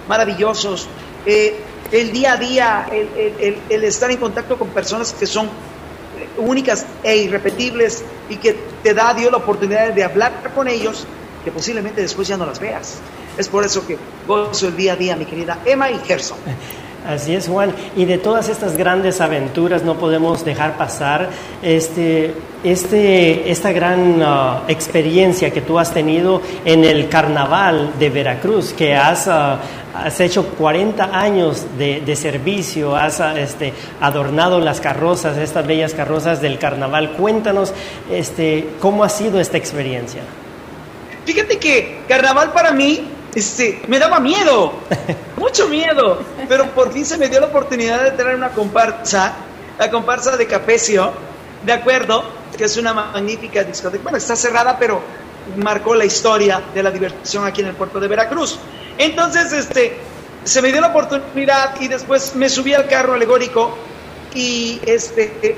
maravillosos. 0.07 0.87
Eh, 1.25 1.59
el 1.91 2.11
día 2.11 2.33
a 2.33 2.37
día, 2.37 2.89
el, 2.91 3.57
el, 3.69 3.83
estar 3.83 4.09
en 4.11 4.17
contacto 4.17 4.57
con 4.57 4.69
personas 4.69 5.13
que 5.13 5.25
son 5.25 5.49
únicas 6.37 6.85
e 7.03 7.17
irrepetibles 7.17 8.03
y 8.29 8.37
que 8.37 8.57
te 8.83 8.93
da 8.93 9.13
Dios 9.13 9.31
la 9.31 9.37
oportunidad 9.37 9.93
de 9.93 10.03
hablar 10.03 10.51
con 10.53 10.67
ellos 10.67 11.05
que 11.43 11.51
posiblemente 11.51 12.01
después 12.01 12.27
ya 12.27 12.37
no 12.37 12.45
las 12.45 12.59
veas. 12.59 12.95
Es 13.37 13.47
por 13.47 13.63
eso 13.63 13.85
que 13.85 13.97
gozo 14.27 14.67
el 14.67 14.75
día 14.75 14.93
a 14.93 14.95
día, 14.95 15.15
mi 15.15 15.25
querida 15.25 15.59
Emma 15.65 15.89
y 15.89 15.99
Gerson. 15.99 16.37
Así 17.07 17.33
es, 17.33 17.47
Juan. 17.47 17.73
Y 17.95 18.03
de 18.03 18.17
todas 18.17 18.49
estas 18.49 18.75
grandes 18.75 19.21
aventuras 19.21 19.83
no 19.83 19.95
podemos 19.95 20.43
dejar 20.43 20.75
pasar 20.77 21.29
este, 21.61 22.33
este, 22.65 23.49
esta 23.49 23.71
gran 23.71 24.21
uh, 24.21 24.67
experiencia 24.67 25.51
que 25.51 25.61
tú 25.61 25.79
has 25.79 25.93
tenido 25.93 26.41
en 26.65 26.83
el 26.83 27.07
carnaval 27.07 27.93
de 27.97 28.09
Veracruz, 28.09 28.73
que 28.73 28.93
has, 28.93 29.25
uh, 29.27 29.57
has 29.95 30.19
hecho 30.19 30.47
40 30.47 31.17
años 31.17 31.65
de, 31.77 32.15
servicio, 32.17 32.93
has 32.93 33.21
uh, 33.21 33.37
este, 33.37 33.71
adornado 34.01 34.59
las 34.59 34.81
carrozas, 34.81 35.37
estas 35.37 35.65
bellas 35.65 35.93
carrozas 35.93 36.41
del 36.41 36.59
carnaval. 36.59 37.11
Cuéntanos 37.11 37.73
este, 38.11 38.67
cómo 38.81 39.05
ha 39.05 39.09
sido 39.09 39.39
esta 39.39 39.55
experiencia. 39.55 40.23
Fíjate 41.23 41.57
que 41.57 41.99
carnaval 42.05 42.51
para 42.51 42.73
mí 42.73 43.16
este, 43.35 43.81
me 43.87 43.99
daba 43.99 44.19
miedo, 44.19 44.73
mucho 45.37 45.67
miedo, 45.67 46.19
pero 46.47 46.65
por 46.71 46.91
fin 46.91 47.05
se 47.05 47.17
me 47.17 47.29
dio 47.29 47.39
la 47.39 47.47
oportunidad 47.47 48.03
de 48.03 48.11
tener 48.11 48.35
una 48.35 48.49
comparsa, 48.49 49.33
la 49.77 49.89
comparsa 49.89 50.37
de 50.37 50.47
Capecio, 50.47 51.11
de 51.65 51.73
acuerdo, 51.73 52.23
que 52.57 52.65
es 52.65 52.77
una 52.77 52.93
magnífica 52.93 53.63
discoteca. 53.63 54.03
Bueno, 54.03 54.17
está 54.17 54.35
cerrada, 54.35 54.77
pero 54.77 55.01
marcó 55.57 55.95
la 55.95 56.05
historia 56.05 56.61
de 56.73 56.83
la 56.83 56.91
diversión 56.91 57.45
aquí 57.45 57.61
en 57.61 57.67
el 57.67 57.75
puerto 57.75 57.99
de 57.99 58.07
Veracruz. 58.07 58.57
Entonces, 58.97 59.51
este, 59.53 59.97
se 60.43 60.61
me 60.61 60.71
dio 60.71 60.81
la 60.81 60.87
oportunidad 60.87 61.79
y 61.79 61.87
después 61.87 62.35
me 62.35 62.49
subí 62.49 62.73
al 62.73 62.87
carro 62.87 63.13
alegórico 63.13 63.77
y 64.33 64.79
este, 64.85 65.55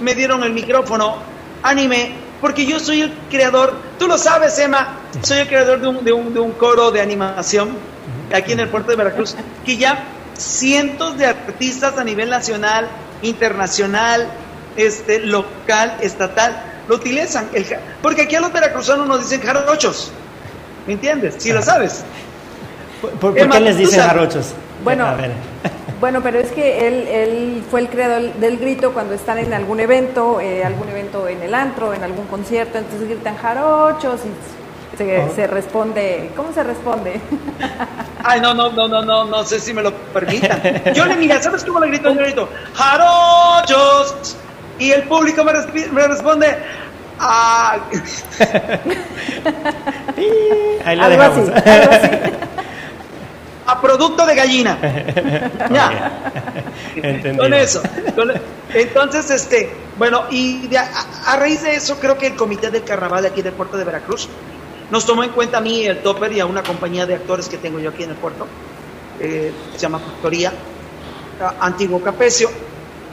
me 0.00 0.14
dieron 0.14 0.42
el 0.42 0.52
micrófono, 0.52 1.16
animé 1.62 2.22
porque 2.42 2.66
yo 2.66 2.80
soy 2.80 3.02
el 3.02 3.12
creador, 3.30 3.72
tú 4.00 4.08
lo 4.08 4.18
sabes, 4.18 4.58
Emma, 4.58 4.96
soy 5.20 5.38
el 5.38 5.48
creador 5.48 5.80
de 5.80 5.88
un, 5.88 6.04
de 6.04 6.12
un, 6.12 6.32
de 6.32 6.40
un 6.40 6.52
coro 6.52 6.90
de 6.90 7.00
animación 7.00 7.76
aquí 8.32 8.52
en 8.52 8.60
el 8.60 8.68
puerto 8.68 8.90
de 8.90 8.96
Veracruz, 8.96 9.36
que 9.64 9.76
ya 9.76 10.04
cientos 10.38 11.18
de 11.18 11.26
artistas 11.26 11.98
a 11.98 12.04
nivel 12.04 12.30
nacional, 12.30 12.88
internacional, 13.22 14.26
este, 14.76 15.20
local, 15.20 15.98
estatal, 16.00 16.62
lo 16.88 16.96
utilizan. 16.96 17.48
El, 17.52 17.66
porque 18.00 18.22
aquí 18.22 18.36
a 18.36 18.40
los 18.40 18.52
veracruzanos 18.52 19.06
nos 19.06 19.20
dicen 19.20 19.40
jarochos, 19.46 20.10
¿me 20.86 20.94
entiendes? 20.94 21.36
Si 21.38 21.52
lo 21.52 21.62
sabes. 21.62 22.04
¿Por, 23.20 23.34
qué 23.34 23.44
les 23.60 23.76
dicen 23.76 24.00
jarochos? 24.00 24.54
Bueno, 24.84 25.06
bueno, 26.00 26.22
pero 26.22 26.38
es 26.38 26.50
que 26.52 26.86
él, 26.86 27.08
él 27.08 27.62
fue 27.70 27.80
el 27.80 27.88
creador 27.88 28.32
del 28.34 28.58
grito 28.58 28.92
cuando 28.92 29.14
están 29.14 29.38
en 29.38 29.52
algún 29.52 29.80
evento, 29.80 30.40
eh, 30.40 30.64
algún 30.64 30.88
evento 30.88 31.28
en 31.28 31.42
el 31.42 31.54
antro, 31.54 31.92
en 31.92 32.02
algún 32.02 32.26
concierto, 32.26 32.78
entonces 32.78 33.08
gritan 33.08 33.36
jarochos 33.36 34.20
y 34.24 34.61
se, 34.96 35.30
se 35.34 35.46
responde, 35.46 36.30
¿cómo 36.36 36.52
se 36.52 36.62
responde? 36.62 37.20
Ay, 38.24 38.40
no, 38.40 38.54
no, 38.54 38.70
no, 38.70 38.88
no, 38.88 39.02
no, 39.02 39.24
no 39.24 39.44
sé 39.44 39.58
si 39.60 39.72
me 39.72 39.82
lo 39.82 39.92
permitan. 39.92 40.60
Yo 40.94 41.06
le 41.06 41.16
mira, 41.16 41.42
¿sabes 41.42 41.64
cómo 41.64 41.80
le 41.80 41.88
grito? 41.88 42.10
Yo 42.10 42.20
le 42.20 42.26
grito, 42.26 42.48
jarochos, 42.74 44.36
y 44.78 44.90
el 44.90 45.02
público 45.04 45.44
me, 45.44 45.52
me 45.92 46.08
responde, 46.08 46.58
ah. 47.18 47.78
Ahí 50.84 50.96
lo 50.96 51.08
dejamos. 51.08 51.48
algo 51.48 51.92
así 51.92 52.08
a 53.66 53.80
producto 53.80 54.26
de 54.26 54.34
gallina. 54.34 54.78
ya. 55.70 56.32
Con 57.36 57.54
eso. 57.54 57.82
entonces, 58.74 59.30
este, 59.30 59.70
bueno, 59.96 60.24
y 60.30 60.68
a, 60.76 61.36
raíz 61.36 61.62
de 61.62 61.76
eso, 61.76 61.98
creo 61.98 62.18
que 62.18 62.28
el 62.28 62.36
comité 62.36 62.70
del 62.70 62.84
carnaval 62.84 63.22
de 63.22 63.28
aquí 63.28 63.42
del 63.42 63.54
puerto 63.54 63.76
de 63.76 63.84
Veracruz 63.84 64.28
nos 64.92 65.06
tomó 65.06 65.24
en 65.24 65.30
cuenta 65.30 65.56
a 65.56 65.60
mí, 65.62 65.86
el 65.86 66.02
Topper, 66.02 66.30
y 66.32 66.40
a 66.40 66.44
una 66.44 66.62
compañía 66.62 67.06
de 67.06 67.14
actores 67.14 67.48
que 67.48 67.56
tengo 67.56 67.80
yo 67.80 67.88
aquí 67.88 68.02
en 68.02 68.10
el 68.10 68.16
puerto, 68.16 68.46
eh, 69.18 69.50
se 69.72 69.78
llama 69.78 69.98
Factoría, 69.98 70.52
Antiguo 71.60 72.02
Capecio, 72.02 72.50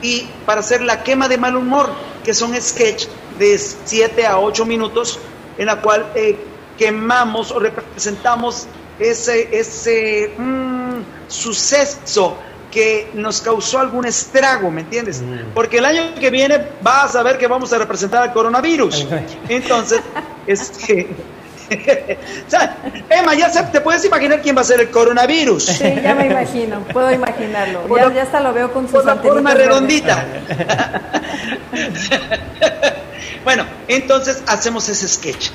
y 0.02 0.28
para 0.46 0.60
hacer 0.60 0.82
la 0.82 1.04
quema 1.04 1.30
de 1.30 1.38
mal 1.38 1.56
humor, 1.56 1.89
que 2.22 2.34
son 2.34 2.54
sketch 2.62 3.08
de 3.39 3.58
7 3.58 4.28
a 4.28 4.39
8 4.39 4.65
minutos, 4.65 5.20
en 5.58 5.68
la 5.68 5.80
cual 5.80 6.12
eh, 6.15 6.38
quemamos 6.78 7.50
o 7.52 7.60
representamos 7.60 8.68
ese, 9.00 9.48
ese 9.58 10.34
mm, 10.38 11.30
suceso 11.30 12.36
que 12.70 13.10
nos 13.13 13.39
causó 13.39 13.80
algún 13.80 14.06
estrago, 14.06 14.70
¿me 14.70 14.82
entiendes? 14.82 15.22
Mm. 15.22 15.54
Porque 15.54 15.78
el 15.78 15.86
año 15.86 16.13
que 16.20 16.30
viene 16.30 16.62
vas 16.82 17.15
a 17.15 17.24
ver 17.24 17.38
que 17.38 17.48
vamos 17.48 17.72
a 17.72 17.78
representar 17.78 18.24
al 18.24 18.34
coronavirus. 18.34 19.08
Entonces, 19.48 20.02
Emma, 23.10 23.36
ya 23.36 23.71
te 23.71 23.82
puedes 23.82 24.03
imaginar 24.05 24.41
quién 24.41 24.55
va 24.55 24.62
a 24.62 24.63
ser 24.63 24.79
el 24.82 24.89
coronavirus. 24.89 25.65
Sí, 25.65 25.95
ya 26.01 26.15
me 26.15 26.27
imagino, 26.27 26.79
puedo 26.93 27.12
imaginarlo. 27.12 27.95
Ya, 27.95 28.13
ya, 28.13 28.23
hasta 28.23 28.39
lo 28.39 28.53
veo 28.53 28.71
con 28.71 28.89
sus 28.89 29.03
Por 29.03 29.21
forma 29.21 29.53
redondita. 29.53 30.25
bueno, 33.43 33.65
entonces 33.88 34.43
hacemos 34.47 34.88
ese 34.89 35.08
sketch. 35.08 35.49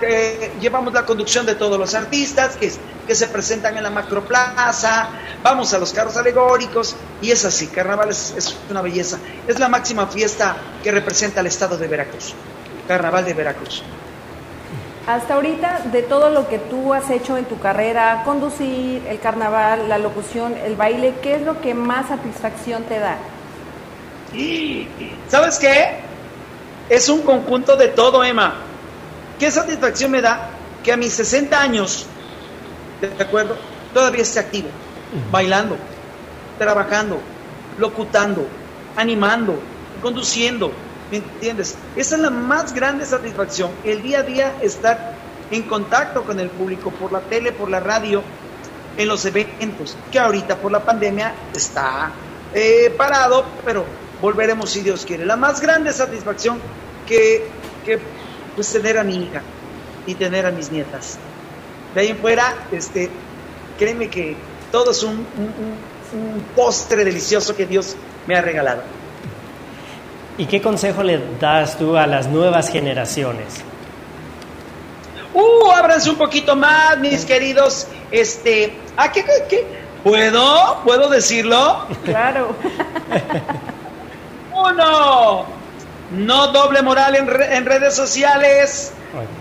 Eh, 0.00 0.52
llevamos 0.60 0.94
la 0.94 1.04
conducción 1.04 1.44
de 1.44 1.54
todos 1.54 1.78
los 1.78 1.94
artistas 1.94 2.56
que, 2.56 2.72
que 3.06 3.14
se 3.14 3.28
presentan 3.28 3.76
en 3.76 3.82
la 3.82 3.90
macroplaza, 3.90 5.08
vamos 5.42 5.74
a 5.74 5.78
los 5.78 5.92
carros 5.92 6.16
alegóricos 6.16 6.96
y 7.20 7.30
es 7.30 7.44
así, 7.44 7.66
carnaval 7.66 8.08
es, 8.08 8.32
es, 8.34 8.56
una 8.70 8.80
belleza, 8.80 9.18
es 9.46 9.58
la 9.58 9.68
máxima 9.68 10.06
fiesta 10.06 10.56
que 10.82 10.90
representa 10.90 11.40
el 11.40 11.48
estado 11.48 11.76
de 11.76 11.86
Veracruz, 11.86 12.32
carnaval 12.86 13.26
de 13.26 13.34
Veracruz. 13.34 13.82
Hasta 15.08 15.36
ahorita, 15.36 15.84
de 15.90 16.02
todo 16.02 16.28
lo 16.28 16.48
que 16.48 16.58
tú 16.58 16.92
has 16.92 17.08
hecho 17.08 17.38
en 17.38 17.46
tu 17.46 17.58
carrera, 17.58 18.24
conducir, 18.26 19.02
el 19.08 19.18
carnaval, 19.18 19.88
la 19.88 19.96
locución, 19.96 20.54
el 20.58 20.76
baile, 20.76 21.14
¿qué 21.22 21.36
es 21.36 21.40
lo 21.40 21.62
que 21.62 21.72
más 21.72 22.08
satisfacción 22.08 22.82
te 22.82 22.98
da? 22.98 23.16
¿Sabes 25.28 25.58
qué? 25.58 26.00
Es 26.90 27.08
un 27.08 27.22
conjunto 27.22 27.74
de 27.74 27.88
todo, 27.88 28.22
Emma. 28.22 28.56
¿Qué 29.38 29.50
satisfacción 29.50 30.10
me 30.10 30.20
da 30.20 30.50
que 30.84 30.92
a 30.92 30.98
mis 30.98 31.14
60 31.14 31.58
años, 31.58 32.04
¿de 33.00 33.24
acuerdo? 33.24 33.56
Todavía 33.94 34.20
esté 34.20 34.40
activo, 34.40 34.68
bailando, 35.32 35.78
trabajando, 36.58 37.18
locutando, 37.78 38.46
animando, 38.94 39.58
conduciendo, 40.02 40.70
¿me 41.10 41.18
entiendes? 41.18 41.76
Esa 41.96 42.16
es 42.16 42.20
la 42.20 42.30
más 42.30 42.74
grande 42.74 43.04
satisfacción, 43.04 43.70
el 43.84 44.02
día 44.02 44.20
a 44.20 44.22
día 44.22 44.56
estar 44.60 45.14
en 45.50 45.62
contacto 45.62 46.24
con 46.24 46.38
el 46.40 46.50
público 46.50 46.90
por 46.90 47.12
la 47.12 47.20
tele, 47.20 47.52
por 47.52 47.70
la 47.70 47.80
radio, 47.80 48.22
en 48.96 49.08
los 49.08 49.24
eventos, 49.24 49.96
que 50.10 50.18
ahorita 50.18 50.56
por 50.56 50.72
la 50.72 50.84
pandemia 50.84 51.32
está 51.54 52.10
eh, 52.52 52.92
parado, 52.96 53.44
pero 53.64 53.84
volveremos 54.20 54.70
si 54.70 54.80
Dios 54.80 55.06
quiere. 55.06 55.24
La 55.24 55.36
más 55.36 55.60
grande 55.60 55.92
satisfacción 55.92 56.58
que, 57.06 57.46
que 57.84 58.00
pues 58.56 58.72
tener 58.72 58.98
a 58.98 59.04
mi 59.04 59.22
hija 59.22 59.40
y 60.04 60.14
tener 60.14 60.46
a 60.46 60.50
mis 60.50 60.72
nietas. 60.72 61.16
De 61.94 62.00
ahí 62.00 62.08
en 62.08 62.18
fuera, 62.18 62.66
este, 62.72 63.08
créeme 63.78 64.10
que 64.10 64.36
todo 64.72 64.90
es 64.90 65.02
un 65.04 65.24
postre 66.56 67.04
delicioso 67.04 67.54
que 67.54 67.66
Dios 67.66 67.94
me 68.26 68.34
ha 68.34 68.42
regalado. 68.42 68.97
¿Y 70.38 70.46
qué 70.46 70.62
consejo 70.62 71.02
le 71.02 71.20
das 71.40 71.76
tú 71.76 71.96
a 71.96 72.06
las 72.06 72.28
nuevas 72.28 72.70
generaciones? 72.70 73.56
Uh, 75.34 75.70
ábranse 75.72 76.08
un 76.10 76.16
poquito 76.16 76.54
más, 76.54 76.96
mis 76.98 77.24
queridos. 77.24 77.88
Este, 78.12 78.72
¿a 78.96 79.10
qué, 79.10 79.24
qué, 79.48 79.66
¿Puedo? 80.04 80.80
¿Puedo 80.84 81.08
decirlo? 81.08 81.84
Claro. 82.04 82.54
Uno, 84.54 85.44
no 86.12 86.46
doble 86.48 86.82
moral 86.82 87.16
en, 87.16 87.28
en 87.28 87.66
redes 87.66 87.96
sociales. 87.96 88.92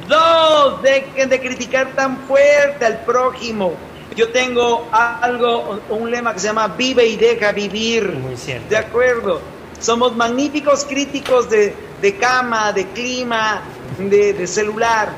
Dos, 0.08 0.82
dejen 0.82 1.30
de 1.30 1.40
criticar 1.40 1.88
tan 1.96 2.18
fuerte 2.22 2.86
al 2.86 3.02
prójimo. 3.02 3.74
Yo 4.16 4.30
tengo 4.30 4.88
algo, 4.92 5.80
un 5.90 6.10
lema 6.10 6.34
que 6.34 6.40
se 6.40 6.48
llama 6.48 6.70
vive 6.70 7.06
y 7.06 7.18
deja 7.18 7.52
vivir. 7.52 8.14
Muy 8.14 8.36
cierto. 8.36 8.68
De 8.68 8.78
acuerdo. 8.78 9.57
Somos 9.80 10.16
magníficos 10.16 10.86
críticos 10.86 11.50
de, 11.50 12.18
cama, 12.20 12.74
de 12.74 12.88
clima, 12.88 13.62
de, 14.00 14.48
celular. 14.48 15.10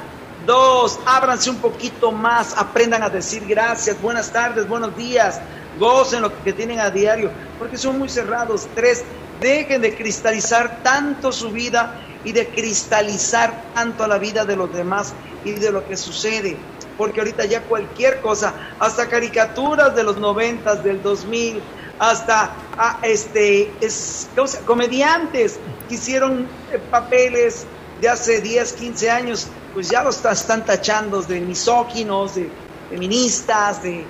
Dos, 0.46 1.00
ábranse 1.06 1.50
un 1.50 1.58
poquito 1.58 2.12
más, 2.12 2.58
aprendan 2.58 3.04
a 3.04 3.10
decir 3.10 3.46
gracias, 3.48 4.02
buenas 4.02 4.32
tardes, 4.32 4.68
buenos 4.68 4.96
días, 4.98 5.40
gocen 5.78 6.24
lo 6.24 6.44
que 6.44 6.54
tienen 6.54 6.80
a 6.80 6.90
diario, 6.90 7.30
porque 7.60 7.78
son 7.78 8.00
muy 8.00 8.10
cerrados. 8.10 8.68
Tres, 8.74 9.04
dejen 9.40 9.82
de 9.82 9.96
cristalizar 9.96 10.82
tanto 10.82 11.32
su 11.32 11.52
vida 11.52 12.02
y 12.26 12.32
de 12.32 12.48
cristalizar 12.48 13.64
tanto 13.74 14.08
la 14.08 14.18
vida 14.18 14.44
de 14.44 14.56
los 14.56 14.74
demás 14.74 15.14
y 15.46 15.52
de 15.52 15.72
lo 15.72 15.88
que 15.88 15.96
sucede. 15.96 16.58
Porque 16.98 17.22
ahorita 17.22 17.46
ya 17.46 17.62
cualquier 17.62 18.20
cosa, 18.20 18.54
hasta 18.80 19.08
caricaturas 19.08 19.96
de 19.96 20.04
los 20.04 20.18
noventas, 20.18 20.84
del 20.84 21.02
2000, 21.02 21.62
hasta 22.00 22.54
ah, 22.78 23.00
este, 23.04 23.72
es, 23.82 24.30
comediantes 24.66 25.60
que 25.88 25.96
hicieron 25.96 26.48
eh, 26.72 26.80
papeles 26.90 27.66
de 28.02 28.08
hace 28.08 28.40
10, 28.40 28.74
15 28.74 29.12
años, 29.12 29.48
pues 29.74 29.90
ya 29.90 30.02
los 30.04 30.24
están 30.26 30.66
tachando 30.66 31.22
de 31.22 31.42
misóginos, 31.42 32.36
de 32.36 32.50
feministas, 32.90 33.84
de, 33.84 34.06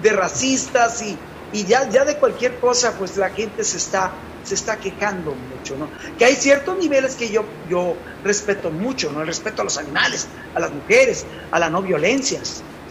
de, 0.00 0.12
racistas 0.12 1.02
y, 1.02 1.18
y 1.52 1.64
ya, 1.64 1.88
ya 1.90 2.04
de 2.04 2.16
cualquier 2.16 2.58
cosa, 2.60 2.94
pues 2.96 3.16
la 3.16 3.30
gente 3.30 3.64
se 3.64 3.76
está, 3.76 4.12
se 4.44 4.54
está 4.54 4.76
quejando 4.76 5.34
mucho, 5.34 5.76
¿no? 5.76 5.88
Que 6.16 6.24
hay 6.24 6.36
ciertos 6.36 6.78
niveles 6.78 7.16
que 7.16 7.28
yo, 7.28 7.44
yo 7.68 7.96
respeto 8.22 8.70
mucho, 8.70 9.10
¿no? 9.10 9.22
El 9.22 9.26
respeto 9.26 9.62
a 9.62 9.64
los 9.64 9.76
animales, 9.76 10.28
a 10.54 10.60
las 10.60 10.70
mujeres, 10.70 11.26
a 11.50 11.58
la 11.58 11.68
no 11.68 11.82
violencia. 11.82 12.40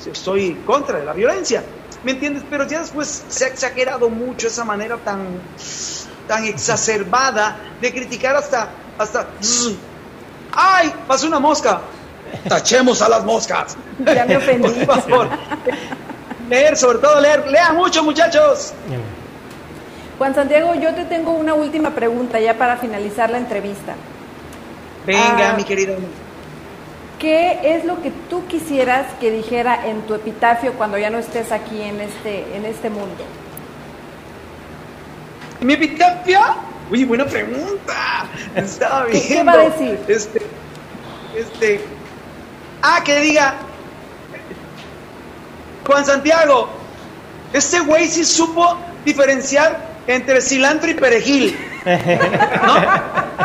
Estoy 0.06 0.54
contra 0.66 1.00
de 1.00 1.06
la 1.06 1.14
violencia, 1.14 1.64
¿Me 2.06 2.12
entiendes? 2.12 2.44
Pero 2.48 2.68
ya 2.68 2.82
después 2.82 3.26
se 3.28 3.46
ha 3.46 3.48
exagerado 3.48 4.12
mucho 4.12 4.46
esa 4.46 4.64
manera 4.64 4.96
tan, 4.98 5.26
tan 6.28 6.46
exacerbada 6.46 7.58
de 7.82 7.92
criticar 7.92 8.36
hasta, 8.36 8.70
hasta, 8.96 9.28
¡ay! 10.52 10.94
Pasó 11.08 11.26
una 11.26 11.40
mosca. 11.40 11.82
Tachemos 12.48 13.02
a 13.02 13.10
las 13.10 13.26
moscas. 13.26 13.76
Ya 14.06 14.24
me 14.24 14.38
ofendí. 14.38 14.70
Por 14.86 15.02
favor. 15.02 15.30
Leer, 16.48 16.78
sobre 16.78 17.00
todo 17.00 17.20
leer. 17.20 17.48
Lean 17.48 17.76
mucho, 17.76 18.04
muchachos. 18.04 18.72
Juan 20.20 20.36
Santiago, 20.36 20.76
yo 20.76 20.94
te 20.94 21.06
tengo 21.06 21.32
una 21.32 21.56
última 21.56 21.90
pregunta 21.90 22.40
ya 22.40 22.54
para 22.54 22.78
finalizar 22.78 23.32
la 23.32 23.40
entrevista. 23.40 23.96
Venga, 25.08 25.54
ah, 25.54 25.58
mi 25.58 25.64
querido. 25.64 25.98
¿Qué 27.20 27.60
es 27.64 27.86
lo 27.86 28.02
que 28.02 28.12
tú 28.30 28.46
quisieras 28.48 29.06
que 29.20 29.32
dijera 29.32 29.88
en 29.88 30.02
tu 30.02 30.16
epitafio 30.16 30.74
cuando 30.74 30.98
ya 30.98 31.10
no 31.10 31.18
estés 31.18 31.52
aquí 31.52 31.82
en 31.82 32.02
este, 32.02 32.56
en 32.56 32.66
este 32.66 32.90
mundo? 32.90 33.24
¿Mi 35.62 35.74
epitafio? 35.74 36.40
Uy, 36.92 37.06
buena 37.06 37.26
pregunta. 37.26 38.28
Estaba 38.56 39.06
viendo. 39.06 39.28
¿Qué 39.28 39.44
va 39.44 39.54
a 39.54 39.58
decir? 39.70 40.00
Este, 40.08 40.42
este. 41.36 41.82
Ah, 42.82 43.02
que 43.04 43.20
diga. 43.22 43.56
Juan 45.88 46.06
Santiago, 46.06 46.70
este 47.54 47.80
güey 47.80 48.08
sí 48.08 48.26
supo 48.26 48.78
diferenciar 49.06 49.80
entre 50.08 50.42
cilantro 50.42 50.90
y 50.90 50.96
perejil. 50.96 51.58
¿No? 51.86 53.45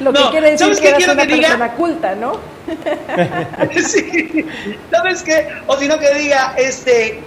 Lo 0.00 0.12
que 0.12 0.22
quiere 0.30 0.50
decir 0.52 0.78
que 0.78 0.88
eres 0.88 1.08
una 1.08 1.24
persona 1.24 1.72
culta, 1.72 2.14
¿no? 2.14 2.38
sí. 3.86 4.46
¿Sabes 4.90 5.22
qué? 5.22 5.48
O 5.66 5.76
si 5.76 5.88
no 5.88 5.98
que 5.98 6.14
diga, 6.14 6.54
este, 6.56 7.20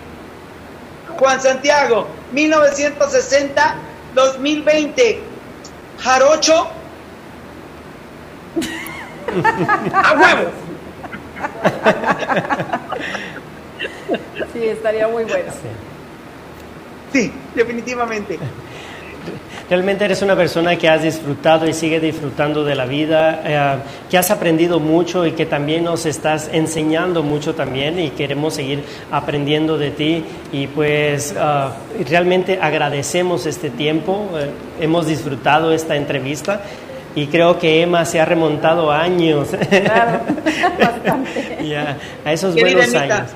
Juan 1.17 1.41
Santiago, 1.41 2.07
1960, 2.31 3.75
2020, 4.13 5.19
Jarocho, 5.99 6.69
a 9.93 10.13
huevo. 10.13 10.51
Sí, 14.53 14.63
estaría 14.65 15.07
muy 15.07 15.23
bueno. 15.23 15.51
Sí, 17.13 17.31
definitivamente. 17.55 18.39
Realmente 19.69 20.05
eres 20.05 20.21
una 20.21 20.37
persona 20.37 20.77
que 20.77 20.87
has 20.87 21.01
disfrutado 21.01 21.67
y 21.67 21.73
sigue 21.73 21.99
disfrutando 21.99 22.63
de 22.63 22.73
la 22.73 22.85
vida, 22.85 23.41
eh, 23.43 23.77
que 24.09 24.17
has 24.17 24.31
aprendido 24.31 24.79
mucho 24.79 25.25
y 25.25 25.33
que 25.33 25.45
también 25.45 25.83
nos 25.83 26.05
estás 26.05 26.49
enseñando 26.53 27.21
mucho 27.21 27.53
también 27.53 27.99
y 27.99 28.11
queremos 28.11 28.53
seguir 28.53 28.81
aprendiendo 29.11 29.77
de 29.77 29.91
ti 29.91 30.23
y 30.53 30.67
pues 30.67 31.35
ah, 31.37 31.73
realmente 32.09 32.59
agradecemos 32.61 33.45
este 33.45 33.69
tiempo, 33.69 34.29
eh, 34.35 34.51
hemos 34.79 35.05
disfrutado 35.05 35.73
esta 35.73 35.97
entrevista 35.97 36.61
y 37.13 37.27
creo 37.27 37.59
que 37.59 37.81
Emma 37.81 38.05
se 38.05 38.21
ha 38.21 38.25
remontado 38.25 38.89
años. 38.89 39.49
Claro, 39.49 40.21
bastante. 40.79 41.75
a 42.23 42.31
esos 42.31 42.55
buenos 42.55 42.93
años. 42.93 43.31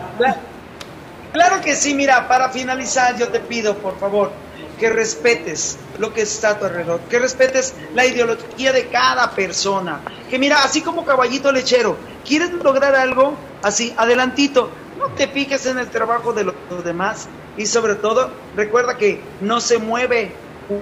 claro 1.34 1.60
que 1.60 1.76
sí, 1.76 1.94
mira, 1.94 2.26
para 2.30 2.48
finalizar 2.52 3.18
yo 3.18 3.28
te 3.28 3.42
pido, 3.42 3.76
por 3.76 4.00
favor, 4.00 4.32
que 4.82 4.90
respetes 4.90 5.78
lo 6.00 6.12
que 6.12 6.24
está 6.24 6.50
a 6.50 6.60
tu 6.60 6.66
alrededor, 6.66 7.02
que 7.02 7.20
respetes 7.20 7.76
la 7.94 8.04
ideología 8.04 8.74
de 8.74 8.88
cada 8.88 9.30
persona. 9.30 10.02
Que 10.28 10.40
mira, 10.40 10.64
así 10.64 10.82
como 10.82 11.06
caballito 11.06 11.52
lechero, 11.52 11.96
quieres 12.26 12.52
lograr 12.52 12.96
algo 12.96 13.36
así, 13.62 13.94
adelantito, 13.96 14.72
no 14.98 15.10
te 15.10 15.28
piques 15.28 15.68
en 15.68 15.78
el 15.78 15.88
trabajo 15.92 16.34
de 16.34 16.46
los 16.46 16.56
demás 16.84 17.28
y 17.58 17.68
sobre 17.68 17.94
todo 17.94 18.32
recuerda 18.56 18.98
que 18.98 19.22
no 19.40 19.62
se 19.62 19.78
mueve 19.78 20.32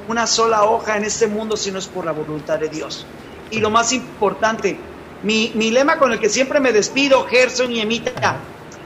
una 0.07 0.27
sola 0.27 0.63
hoja 0.63 0.95
en 0.95 1.03
este 1.03 1.27
mundo 1.27 1.57
si 1.57 1.69
no 1.69 1.77
es 1.77 1.87
por 1.87 2.05
la 2.05 2.13
voluntad 2.13 2.57
de 2.57 2.69
Dios. 2.69 3.05
Y 3.51 3.59
lo 3.59 3.69
más 3.69 3.91
importante, 3.91 4.77
mi, 5.23 5.51
mi 5.55 5.71
lema 5.71 5.97
con 5.97 6.13
el 6.13 6.21
que 6.21 6.29
siempre 6.29 6.61
me 6.61 6.71
despido, 6.71 7.27
Gerson 7.27 7.73
y 7.73 7.81
Emita, 7.81 8.37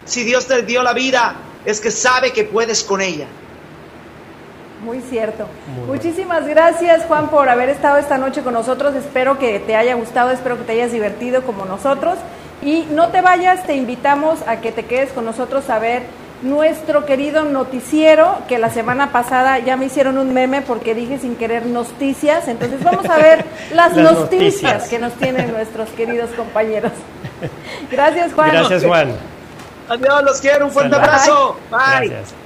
si 0.05 0.23
Dios 0.23 0.47
te 0.47 0.63
dio 0.63 0.81
la 0.81 0.93
vida, 0.93 1.35
es 1.65 1.79
que 1.79 1.91
sabe 1.91 2.33
que 2.33 2.45
puedes 2.45 2.83
con 2.83 2.99
ella. 2.99 3.27
Muy 4.83 5.01
cierto. 5.01 5.45
Muchísimas 5.87 6.45
gracias 6.47 7.05
Juan 7.05 7.29
por 7.29 7.49
haber 7.49 7.69
estado 7.69 7.97
esta 7.97 8.17
noche 8.17 8.41
con 8.41 8.53
nosotros. 8.53 8.95
Espero 8.95 9.39
que 9.39 9.59
te 9.59 9.75
haya 9.75 9.95
gustado, 9.95 10.31
espero 10.31 10.57
que 10.57 10.63
te 10.63 10.73
hayas 10.73 10.91
divertido 10.91 11.43
como 11.43 11.65
nosotros. 11.65 12.15
Y 12.61 12.85
no 12.91 13.09
te 13.09 13.21
vayas, 13.21 13.65
te 13.65 13.75
invitamos 13.75 14.39
a 14.47 14.57
que 14.61 14.71
te 14.71 14.85
quedes 14.85 15.11
con 15.11 15.25
nosotros 15.25 15.69
a 15.69 15.79
ver 15.79 16.03
nuestro 16.41 17.05
querido 17.05 17.43
noticiero, 17.45 18.37
que 18.49 18.57
la 18.57 18.69
semana 18.69 19.11
pasada 19.13 19.59
ya 19.59 19.77
me 19.77 19.85
hicieron 19.85 20.17
un 20.17 20.33
meme 20.33 20.61
porque 20.61 20.93
dije 20.93 21.17
sin 21.17 21.35
querer 21.37 21.65
noticias, 21.65 22.49
entonces 22.49 22.83
vamos 22.83 23.05
a 23.09 23.17
ver 23.17 23.45
las, 23.73 23.95
Las 23.95 24.11
noticias, 24.11 24.61
noticias. 24.63 24.89
que 24.89 24.99
nos 24.99 25.13
tienen 25.13 25.51
nuestros 25.53 25.89
queridos 25.91 26.29
compañeros. 26.31 26.91
Gracias 27.89 28.33
Juan. 28.33 28.49
Gracias, 28.51 28.83
Juan. 28.83 29.13
Adiós, 29.89 30.23
los 30.23 30.41
quiero, 30.41 30.65
un 30.65 30.71
fuerte 30.71 30.95
Salud. 30.95 31.05
abrazo. 31.07 31.57
Bye. 31.71 32.09
Gracias. 32.09 32.42